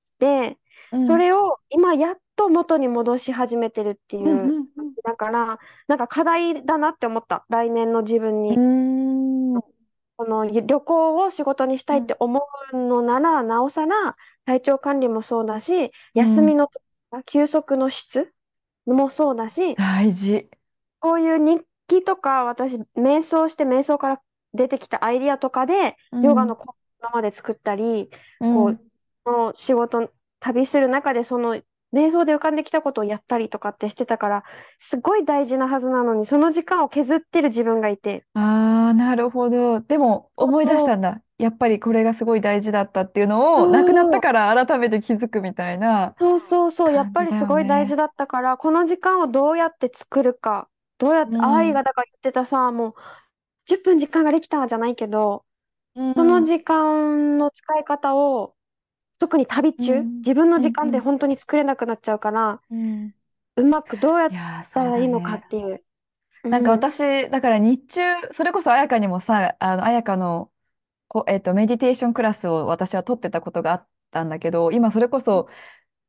[0.00, 0.59] して、
[0.92, 1.04] うん。
[1.04, 4.48] それを今やっと元に戻し始めてるっていうん。
[4.48, 4.68] ううん。
[4.76, 4.94] うん。
[5.04, 7.44] だから、なんか課題だなって思った。
[7.48, 8.56] 来年の自分に。
[8.60, 9.60] ん。
[10.16, 16.70] この旅行を仕事にしたいって思うのなら、なおさら体調管理もそうだし、うん休みの
[17.26, 18.32] 休息の質
[18.86, 20.48] もそうだし、大事。
[21.00, 24.22] こういう日記とか、私、瞑想して瞑想から
[24.52, 26.48] 出てきたアイディアとかで、ヨガうん。
[26.48, 28.10] のコーナーまで作ったり、
[28.48, 28.80] こう、
[29.26, 31.56] の仕事、旅する中で、その
[31.92, 34.44] 瞑想で浮かんできたことをやったりとかってしてたから、
[34.78, 39.80] すごい大事なはずなのに、その時間を削ってる自分がいて、ああ、なるほど。
[39.80, 41.22] でも、思い出したんだ。
[41.38, 47.46] やっぱりこれがすごい大事だったっていうのそを、亡くなったう、から改めて気づくみたいなそうそうそう、やっぱりす。
[47.46, 50.68] ごい大事だったから、この時間をどうやって作るか、
[50.98, 51.74] どうやって、愛うん。
[51.74, 52.94] がだから言ってたさ、もう
[53.66, 55.46] 10分時間ができたじゃないけど、
[55.94, 56.46] うそのん。
[56.46, 58.56] 時間の使い方を、
[59.20, 60.24] 特に旅中、うん。
[60.26, 60.64] 自分のうん。
[60.64, 61.00] 時間ってうん。
[61.00, 63.14] 本当に作れなくなっちゃうから、うん
[63.56, 64.34] うまくどうやっ
[64.72, 65.34] たらいいのか。
[65.36, 65.84] っていう。
[66.44, 68.02] うなんかん、私、だから日中、
[68.34, 70.52] それこそ彩香にもさ、あの、彩香の、
[71.08, 75.48] こ、えっと、メディテーションクラスを私は取ってたことがあったんだけど、今それこそ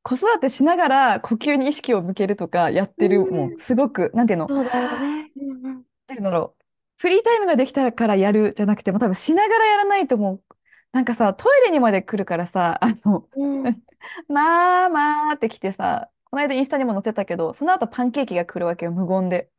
[0.04, 5.32] 子育てしながら呼吸に意識を向けるとかやっうてる、もうん、すごく、なんていうの、そうだよね。
[5.36, 6.64] なんていうんだろう。
[6.98, 10.56] フリータイムができたからやるじゃなくても、多分しながらやらないともう、
[10.92, 13.82] なんかさ、トイレにまで来るからさ、あの、うん。
[14.28, 19.52] まあまあって来てさ、この間インスタにも載せたけど、その後パンケーキが来るわけよ、無言で。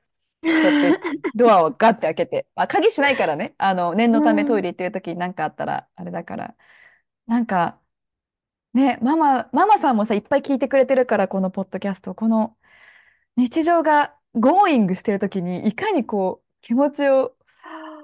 [0.59, 1.01] こうやって
[1.35, 2.49] ドアをガッて開けて。
[2.57, 3.55] まあ、鍵しないからね。
[3.59, 4.62] あの、念のためトイうん。
[4.62, 6.57] レ行ってる時に何かあったら、あれだから。
[7.26, 7.80] なんか、
[8.74, 12.14] ね、ママ、ママさんもさ、いっぱい聞いてくれてるから、このポッドキャスト。
[12.14, 12.57] この
[13.37, 17.37] 日常がゴーイングしてる時に、いかにこう、気持ちを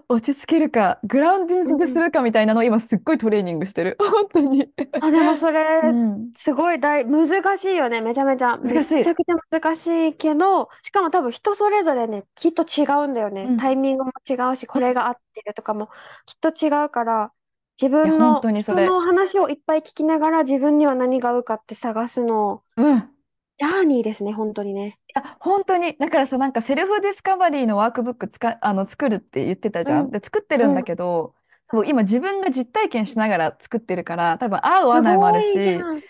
[0.08, 2.00] 落ち着けるか、グラウンディングすうん。
[2.00, 3.96] るかみたいなのを今すっごいトレーニングしてる。
[4.00, 4.72] 本当に。
[5.00, 6.32] あ、でもそれ、うん。
[6.34, 8.00] すごい大、難しいよね。
[8.00, 8.58] めちゃめちゃ。
[8.58, 9.04] 難しい。
[9.04, 13.44] ちゃくちゃ難しいけど、しかも多分人それぞれね、きっと違うんだよね。
[13.48, 13.58] うん。
[13.58, 15.88] タイミングも違うし、これが合ってるとかも
[16.26, 17.32] きっと違うから、
[17.80, 18.86] 自いや、本当分の、にそれ。
[18.86, 23.14] 人の話をいっぱい聞きながら自分には何が合うかって探すの、うん。
[23.58, 24.98] journey ですね、本当にね。
[25.14, 30.10] や、本当に、だからさ、なんか self discovery の workbook つか、あの、作るって言ってたじうん、ゃん。
[30.10, 30.84] で、作ってるんだうん。
[30.84, 31.34] けど、
[31.68, 36.02] 多分今自分が実体験しながら作ってるから、多分合う合わすないもあるごいじゃし、ん。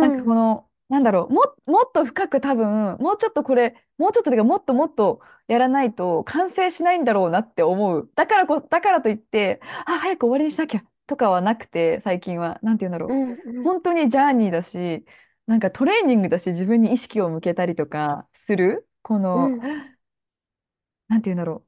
[0.00, 8.10] なん、かこの、なんだろう、も、もっと深く多分、もうちょっとこれ、もうちょっとてか、もっともっとやらないと完成しないんだろうなって思う。
[8.16, 12.60] だからこ、だからといって、あ、早く終わりにしなきゃとかはなくて、最近は。
[12.62, 13.14] なんて言うんだろう。
[13.14, 15.04] うん、うん、本当にジャーニーだし、
[15.46, 18.88] なんかトレーニングだし、自分に意識を向けたりとかする？
[19.02, 19.58] この、うん。
[21.08, 21.64] なんて言うんだろ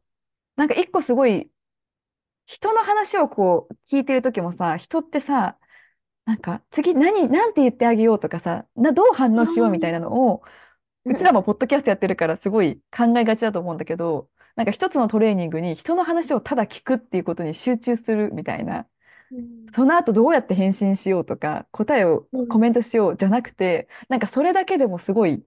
[0.56, 0.60] う。
[0.60, 1.50] なんか一個すごい、
[2.46, 5.58] 人の話をこう聞いてる時もさ、人ってさ、
[6.24, 10.42] なんか次何、なんて言ってあげようとかさ、な、どう反応しようみたいなのを、
[11.04, 18.86] うちらもポッドキャストやってるからすごい考えがちだと思うんだけど、なんか一つのトレーニングに人の話をただ聞くっていうことに集中するみたいな。
[19.30, 22.48] うん、その後どうやって返信しようとか、答えをうん。
[22.48, 25.44] コメントしようじゃなくて、なんかそれだけでもすごい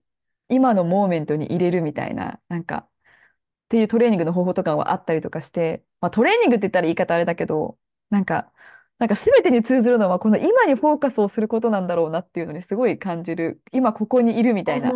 [0.50, 7.78] 今のモーメントに入れるみたいな、なんかっていうトレーニングの方法とかはあったりとかして、まあ、トレーニングって言ったら言い方あれだけど、
[8.10, 8.52] なんか、
[8.98, 13.62] なんか全てに通ずるのはこの今にフォーカスをすることなんだろうなっていうのにすごい感じる。
[13.72, 14.92] 今ここにいるみたいな。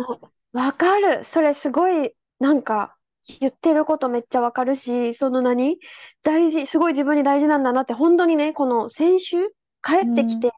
[0.52, 1.24] わかる。
[1.24, 2.96] それすごい、なんか、
[3.40, 5.78] 言ってることめっちゃわかるし、その何？
[6.22, 9.48] 大事、すごい自分に大事なんだなって、本当にね、この先週、
[9.82, 10.10] 帰うん。
[10.10, 10.52] ってきて、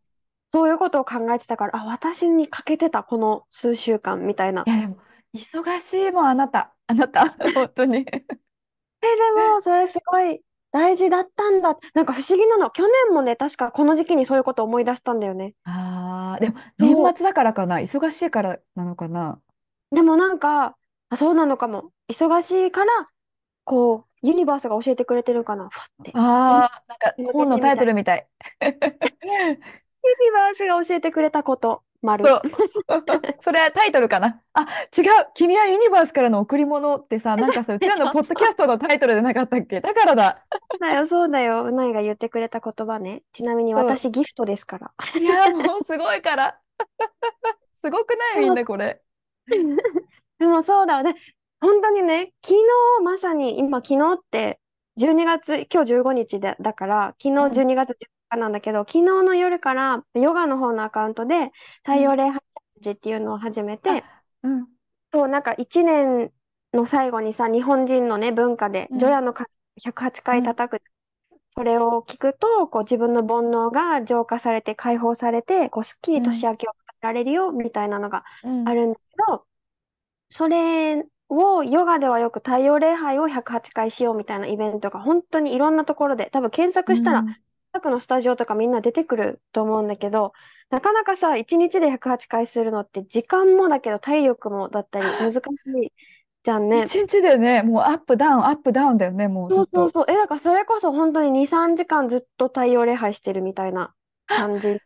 [0.53, 4.65] そういうことを考えてたから、あ、私に欠けてた、この数週間みたいな。
[4.67, 4.97] いやでも、
[5.35, 6.75] 忙しいもん、あなた。
[6.87, 7.99] あなた、 本当に。
[7.99, 9.09] え、で
[9.55, 10.41] も、それすごい
[10.73, 11.77] 大事だったんだ。
[11.95, 12.71] なんか不思議なの。
[12.71, 15.55] 去年もね、確かこの時期にそういうこと思い出したんだよね。
[15.65, 17.77] ああ、でも年そ末だからかな？
[17.79, 19.41] 忙しいからなのかな？
[19.93, 19.95] う。
[19.95, 20.77] でもなんか、
[21.11, 21.93] あ、そうなのかも。
[22.09, 23.07] 忙しいから、
[23.65, 25.69] こう、ユニバースが教えてくれてるかな。
[25.71, 26.11] ふわって。
[26.13, 27.79] 今、ああ、なんか向け本のタイてみたい。
[27.79, 28.29] トルみたい。
[28.63, 32.25] ユニバースが教えてくれたこと、丸。
[32.25, 32.43] そう。
[33.41, 34.41] それはタイトルかな。
[34.55, 34.63] あ、
[34.97, 35.05] 違う。
[35.35, 38.13] 君はユニバースからの贈り物ってさ、なんかさ、 うちらの。
[38.13, 39.81] ポッドキャストのタイトルでなかったっけ？
[39.81, 40.47] だからだ。
[40.81, 41.65] だよ、そうだよ。
[41.65, 43.23] うないが言ってくれた言葉ね。
[43.33, 43.85] ちなみにそう。
[43.85, 44.93] 私ギフトですから。
[45.19, 46.61] いや、もうすごいから。
[47.83, 48.41] すごくない？
[48.41, 49.03] みんでも、なこれ。
[50.39, 51.15] でもそうだよね。
[51.61, 54.61] 本当にね、昨日まさに、今昨日って
[54.97, 57.77] 12月、今日15日で、だから、昨日12うん。
[57.87, 58.07] 月
[58.37, 61.51] なんだけど、昨日の夜からヨガの方のアカウントで
[61.85, 64.05] 太陽礼拝チャレンジっていうのを始めて、
[64.43, 64.67] あ、うん、
[65.13, 66.33] そう、なんか一年
[66.73, 70.83] の最後にさ、日本人のね、文化で、うん除夜の鐘108回叩く。
[71.57, 79.47] それを聞くと、こう自分の煩悩が浄化されて解放されて、こうすっきり年明けを迎えられるよ、みたいなのがうん、あるんだけど、
[80.29, 87.37] それをヨガではよく太陽礼拝を108回しようみたいなイベントが本当にいろんなところで、多分検索したら、うん
[87.73, 90.33] 近くのスタジオとかみんな出てくると思うんだけど、
[90.71, 95.93] なかなかさ、1日で108回するのって時間もだけど体力もだったり難しい
[96.43, 96.85] じゃんね。
[96.85, 99.51] 一日でね、もうアップダウン、アップダウンだよね、もう。
[99.51, 100.05] そうそうそう。
[100.09, 103.93] え、だからそれこそ本当に2、3時間ずっと太陽礼拝してるみたいな
[104.27, 104.81] 感じ。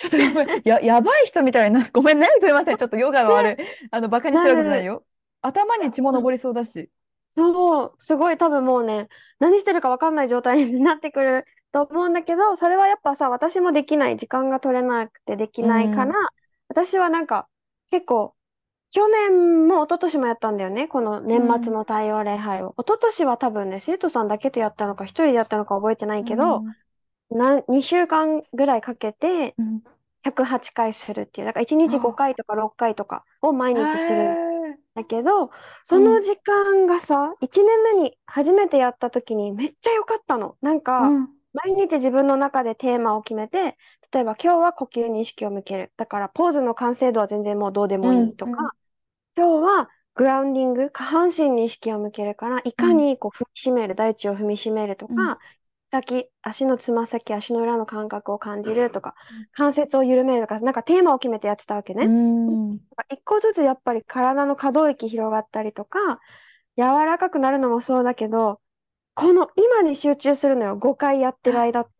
[0.00, 3.58] ちょっとごめん、や、やばい人みたいな、ごめんね、すいません、ちょっとヨガのあれ、
[3.90, 5.04] あの、バカにしてるわけじゃないよ。
[5.42, 6.90] 頭に血も上りそうだし。
[7.28, 8.38] そう、すごい。
[8.38, 16.14] 多分もうね、何してるか分かんない状態になってくると思うんだけど、それはやっぱさ、私もできない、時間が取れなくてできないから、
[16.68, 17.48] 私はなんか
[17.90, 18.34] 結構、
[18.92, 22.74] 去年も一昨年もやったんだよね、この年末の太陽礼拝を。
[22.78, 26.64] 一昨年は多分ね、生徒さんだけとやったのか、一人でやったのか覚えてないけど、
[27.30, 29.82] な、2週間ぐらいかけてうん、うん
[30.22, 34.18] 108回するっていう、だから1日5回とか6回とかを毎日する。
[34.22, 35.50] へだけど、
[35.84, 40.56] その時間がさ、1年目に初めてやった時にめっちゃ良かったの。
[40.60, 43.76] なんーか、うん毎日自分の中でテーマを決めて、
[44.12, 45.92] 例えば今日は呼吸に意識を向ける。
[45.96, 48.72] だからポーズの完成度は全然もうどうでもいいとうんうんか、
[49.36, 55.38] 今日はグラウンディング、下半身に意識を向けるから、いかにこう踏みしめる、大地を踏みしめるとうんか、
[55.90, 62.04] 先、足のつま先、足の裏の感覚を感じるとかうん、関節を緩めるとか、なんかテーマを決めてやってたわけね。
[62.04, 62.78] うん
[63.10, 66.20] 一個ずつやっぱり体の可動域広がったりとか、
[66.76, 68.60] 柔らかくなるのもそうだけど、
[69.14, 71.90] この今に集中するのよ、5回やってる間って。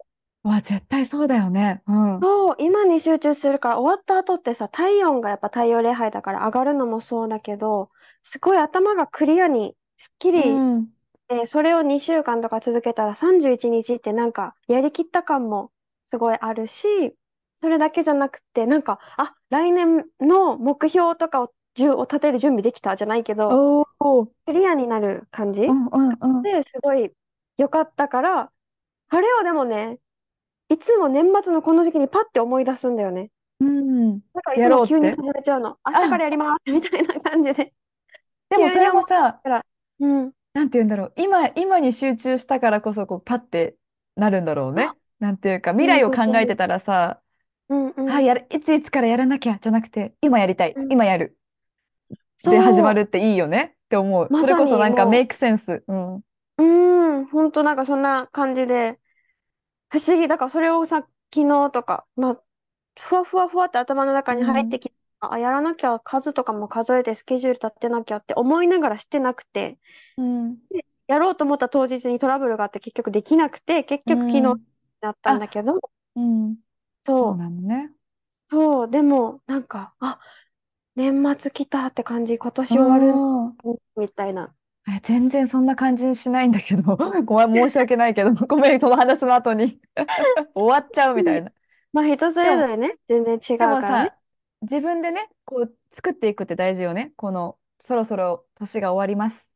[0.43, 1.83] わ、絶対そうだよね。
[1.87, 2.21] うん。
[2.23, 7.91] そう、今に集中するから、終わった後ってさ、体温がやっぱ太陽礼拝だから上がるのもそうだけど、
[8.23, 10.89] すごい頭がクリアに、すっきり、うん
[11.31, 15.71] で、それを2週間とか続けたら31日ってなんか、やりきった感も
[16.05, 17.15] すごいあるし、
[17.57, 23.85] それだけじゃなくて、なんか、あ、来年の目標とかを、じゅを立てる準備できたじゃないけど。
[24.45, 26.43] クリアになる感じうんうんうん。
[26.43, 27.13] で、すごい
[27.59, 28.51] 良かったから、
[29.09, 30.01] それをでもね、
[30.69, 33.31] いつも年末のこの時期にパッて思い出すんだよね。
[33.61, 34.21] うん。
[34.33, 35.79] だからいつも急に始めちゃうの。
[35.87, 37.73] 明日からやりますみたいな感じで。
[38.49, 39.41] でもそれもさ、
[40.01, 40.33] うん。
[40.53, 41.13] なんて言うんだろう。
[41.17, 43.77] 今、今に集中したからこそ、こう、パッて
[44.17, 44.97] なるんだろうねあ。
[45.21, 47.21] なんていうか、未来を考えてたらさ、
[47.69, 48.11] うんうん。
[48.11, 50.87] あ、やる、いついつからやらなきゃじゃなくて、今やりたいう。
[50.87, 51.37] ん今やる。
[52.37, 54.29] そうで始まるっていいよねって思う。
[54.31, 55.85] まそれこそさにもうなんかメイクセンス。
[55.87, 56.17] うん。
[56.17, 56.63] うー
[57.21, 58.99] ん、ほんとなんかそんな感じで、
[59.91, 60.27] 不思議。
[60.27, 62.43] だからそれをさ、昨日とか、まあ、
[62.99, 69.79] ふわふわふわって頭の中に入ってきて、あ、やらなきゃ数とかも数えてスケジュール立てなきゃって思いながらしてなくて、
[70.17, 70.61] うん。
[71.09, 74.67] やろうと思った当日にトラブルがあって結局できなくて、結局昨日うん
[75.01, 75.81] だったんだけど、
[76.15, 76.57] うん。
[77.03, 77.93] そそうう、なのね。
[78.51, 80.21] そう、でもなんか、あ、
[80.97, 83.25] 年末来たって感じ、今年終わる
[83.65, 84.57] うんみたいな。
[84.89, 89.81] え全然そんな感じしないんだけど、 ごめん、申し訳ないけど、 ごめん、その話の後に
[90.55, 91.53] 終わっちゃうみたいな。
[91.93, 94.11] まあ人それぞれね、全然違うからね。
[94.61, 97.13] さ、自分でね、こう作っていくって大事よね。
[97.17, 99.55] この、そろそろ年が終わります。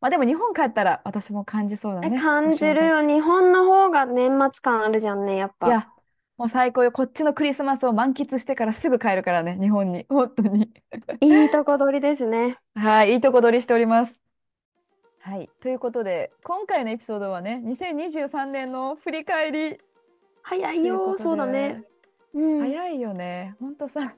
[0.00, 2.20] まあでも日本帰ったら私も感じそうだえ、ね。
[2.20, 3.02] 感じるよ。
[3.02, 5.66] 日本の方が年末感あるじゃんね、やっぱ。
[5.68, 5.88] いや、
[6.36, 6.92] もう最高よ。
[6.92, 10.04] こっちのクリスマスを満喫してからすぐ帰るからね、日本に。
[10.10, 10.72] 本当に。
[11.20, 12.58] いいとこ取りですね。
[12.74, 14.20] はい、いいとこ取りしております。
[15.20, 19.78] はい、ということで、今回のエピソードはね、2023年の振り返り
[20.42, 21.84] 早いよ、ということそうだでね。
[22.34, 22.60] うん。
[22.60, 23.56] 早いよね。
[23.60, 24.14] ほんとさ、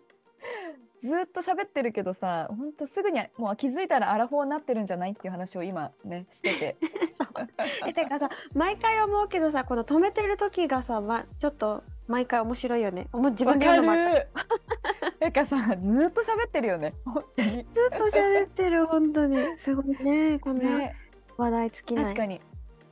[0.98, 6.76] ずっと喋ってるけどさ、ほんとすぐにもう気づいたらアラフォーになってるんじゃないっていう話を今ね、してて。
[7.86, 13.08] え、てかさ、毎回思うけどさ、この止めてる時がさ、ま、ちょっと毎回面白いよね。
[13.12, 14.28] もう自分で言うのもあるる。
[15.20, 16.92] なんかさ、ずっと喋ってるよね。
[17.36, 19.58] ずっと喋ってる、本当に。
[19.58, 20.94] すごいね、こんなね、
[21.36, 22.04] 話題尽きない。
[22.04, 22.40] 確かに。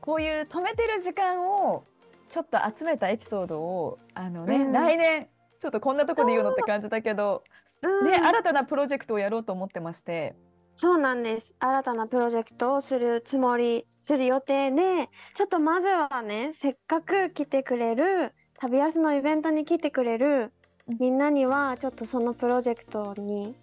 [0.01, 1.85] こういう止めてる時間を
[2.29, 5.29] ちょっと集めたエピソードをあのね、うん来年
[5.65, 7.43] ちょっとこんなとこで言うのって感じだけど、
[7.81, 10.37] うんね、新たなプロジェクトをやろうと思ってまして。
[10.77, 11.55] そうなんです。
[11.59, 20.53] 新たなプロジェクトをするつもり、する予定で、ちょっとまずはね、せっかく来てくれる、旅安のイベントに来てくれる
[20.87, 23.55] うんみんなには、ちょっとそのプロジェクトに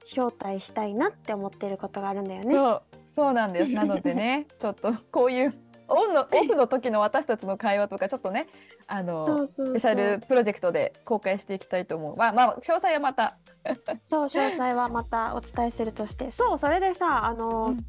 [0.00, 2.54] 招待したいなって思ってることがあるんだよね。
[2.54, 2.82] そう、
[3.14, 3.72] そうなんです。
[3.72, 5.54] なのでね、ちょっとこういう
[5.88, 8.46] オンの、オフの時の私たちの会話とか、ちょっとね、
[8.86, 12.16] あの、スペシャルプロジェクトで公開していきたいと思う。
[12.16, 13.36] まあまあ、詳細はまた。
[14.04, 16.30] そう、詳細はまたお伝えするとして。
[16.30, 17.86] そう、それでさ、あの、うん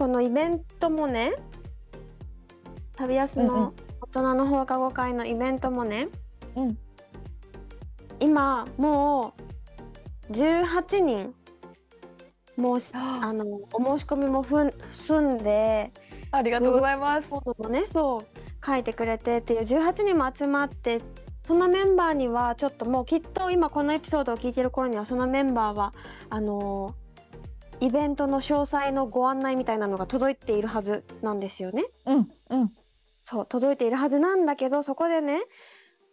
[0.00, 1.32] このイベントもね、
[2.96, 6.08] 旅安うんうんの大人の放課後会のイベントもね、
[6.56, 6.78] うん。
[8.18, 9.34] 今も
[10.30, 11.34] う18人
[12.56, 15.92] もうあのお申し込みもふん済んで
[16.32, 17.30] ありがとうございます。
[17.30, 21.00] もねそう書いてくれてっていう18人も集まって
[21.46, 25.92] そのメンバーにはちょっともうきっと今このエピソードを聞いてる頃にはそのメンバーは
[26.28, 26.94] あの
[27.80, 31.84] イベントの詳細のご案内みたいなのが届いているはずなんですよね。
[32.06, 32.72] うん、うん。
[33.24, 35.40] そう届いているはずなんだけどそこでね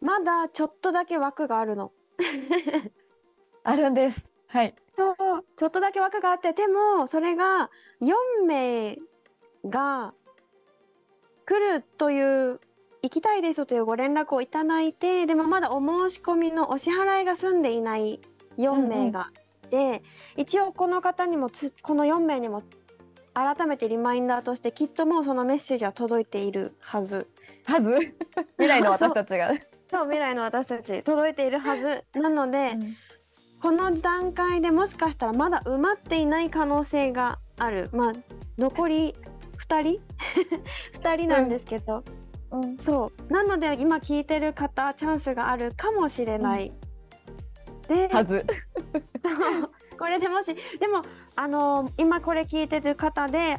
[0.01, 1.91] まだちょっとだけ枠があるの。
[3.63, 4.31] あるんです。
[4.47, 4.75] はい。
[4.95, 5.15] そう
[5.55, 7.69] ちょっとだけ枠があってでもそれが
[8.01, 8.97] 4名
[9.69, 10.13] が
[11.45, 12.59] 来るという
[13.03, 18.19] 行きたいですというご連絡をいただいてでもまだお申し込みのお支払いが済んでいない
[18.57, 19.29] 4名が
[19.65, 20.03] いて、
[20.35, 22.63] 一応この方にもつこの4名にも
[23.33, 27.27] 改めてリマインダーとしてきっともうそのメッセージは届いているはず。
[27.65, 27.91] はず、
[28.57, 29.51] 未来の私たちが。
[29.89, 32.95] そう未来の私たち届いているはずなので、うん
[33.59, 38.13] この段階でもしかしたらまだ埋まっていない可能性があるまあ
[38.57, 39.15] 残り
[39.57, 40.01] 2人？
[41.01, 42.03] 2人なんですけど、
[42.51, 42.77] うん。
[42.77, 43.33] そう。
[43.33, 46.71] なので今聞いてる方チャンスがあるかもしれない。
[47.87, 48.45] ではず。
[49.23, 49.71] そう。
[49.97, 51.01] これでもしでも
[51.35, 53.57] あの今これ聞いてる方で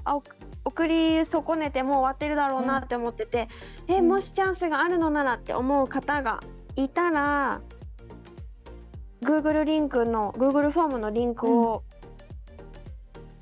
[0.65, 3.49] 送り損ねてもう終わってるだろうなって思ってて、
[3.89, 4.09] えうん。
[4.09, 6.41] もしチャンスがあるのならって思う方が
[6.77, 7.61] いたら
[9.23, 11.83] Google リンクの Google フォームのリンクを、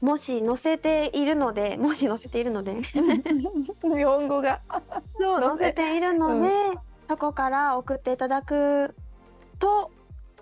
[0.01, 2.83] もし載せているのでもし載せているので。
[2.83, 4.61] 日本語が。
[5.07, 5.97] そう載せて。
[5.97, 6.49] いるので、
[7.09, 8.95] そこから送っていただく
[9.59, 9.91] と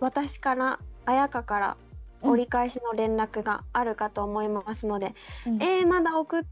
[0.00, 1.76] 私から綾香から
[2.22, 2.30] うん。
[2.30, 5.14] 折り返しの連絡があるかと思いますので、
[5.46, 5.62] うん。
[5.62, 6.42] えー、まだ送っ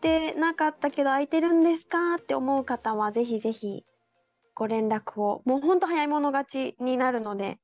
[0.00, 2.16] てなかったけど空いてるんですか？
[2.16, 3.84] って思う方はぜひぜひ
[4.54, 7.58] ご連絡をもうほんと早い者勝ちになるので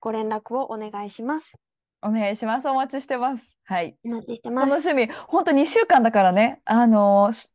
[0.00, 1.54] ご連絡をお願いします。
[2.02, 2.68] お願いします。
[2.68, 3.56] お待ちしてます。
[3.64, 3.96] はい。
[4.04, 4.70] お待ちしてます。
[4.70, 5.08] 楽しみ。
[5.28, 6.60] 本当2週間だからね。
[6.64, 7.50] あのーし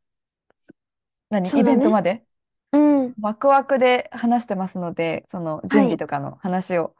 [1.30, 2.24] 何、ねベントまで？
[2.72, 6.96] うん、ワクワクで話してますので、その準備とかの話を。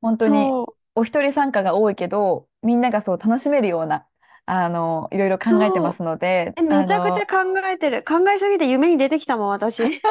[0.00, 4.06] 本当にそお一人参加が多いけど、みんながそう楽しめるような、
[4.46, 9.82] あのいろいろ考えてますので、うえめちゃくちゃあ考えてる考えすぎて夢に出てきたもん私。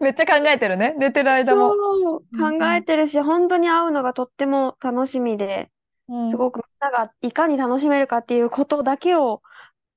[0.00, 0.94] めっちゃ考えてるね。
[0.98, 1.74] 寝てる間も。
[1.74, 5.70] そううん考えてるし本当に会うのがとっても楽しみで。
[6.08, 9.42] うんすごくみんながいかに楽しめるかっていうことだけを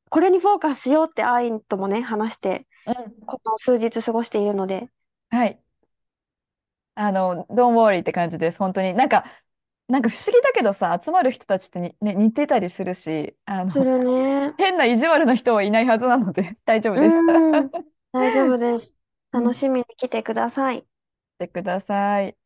[0.09, 4.89] これにフォーカスしようってアインともね話してうんこの数日過ごしているので
[5.29, 5.61] はい。
[6.95, 8.59] あの、don't worry って感じです。
[8.59, 8.93] 本当に。
[8.93, 9.25] なんか、
[9.87, 14.53] なんか不思議だけどさ、集まる人たちってに、ね、似てたりするし、あの、するね。
[14.59, 17.15] 変な意地悪な人はいないはずなので大丈夫です。
[17.15, 17.71] うん
[18.13, 19.00] 大丈夫です。
[19.33, 20.77] うん楽しみに来てください。
[20.79, 20.85] し
[21.39, 22.37] てください。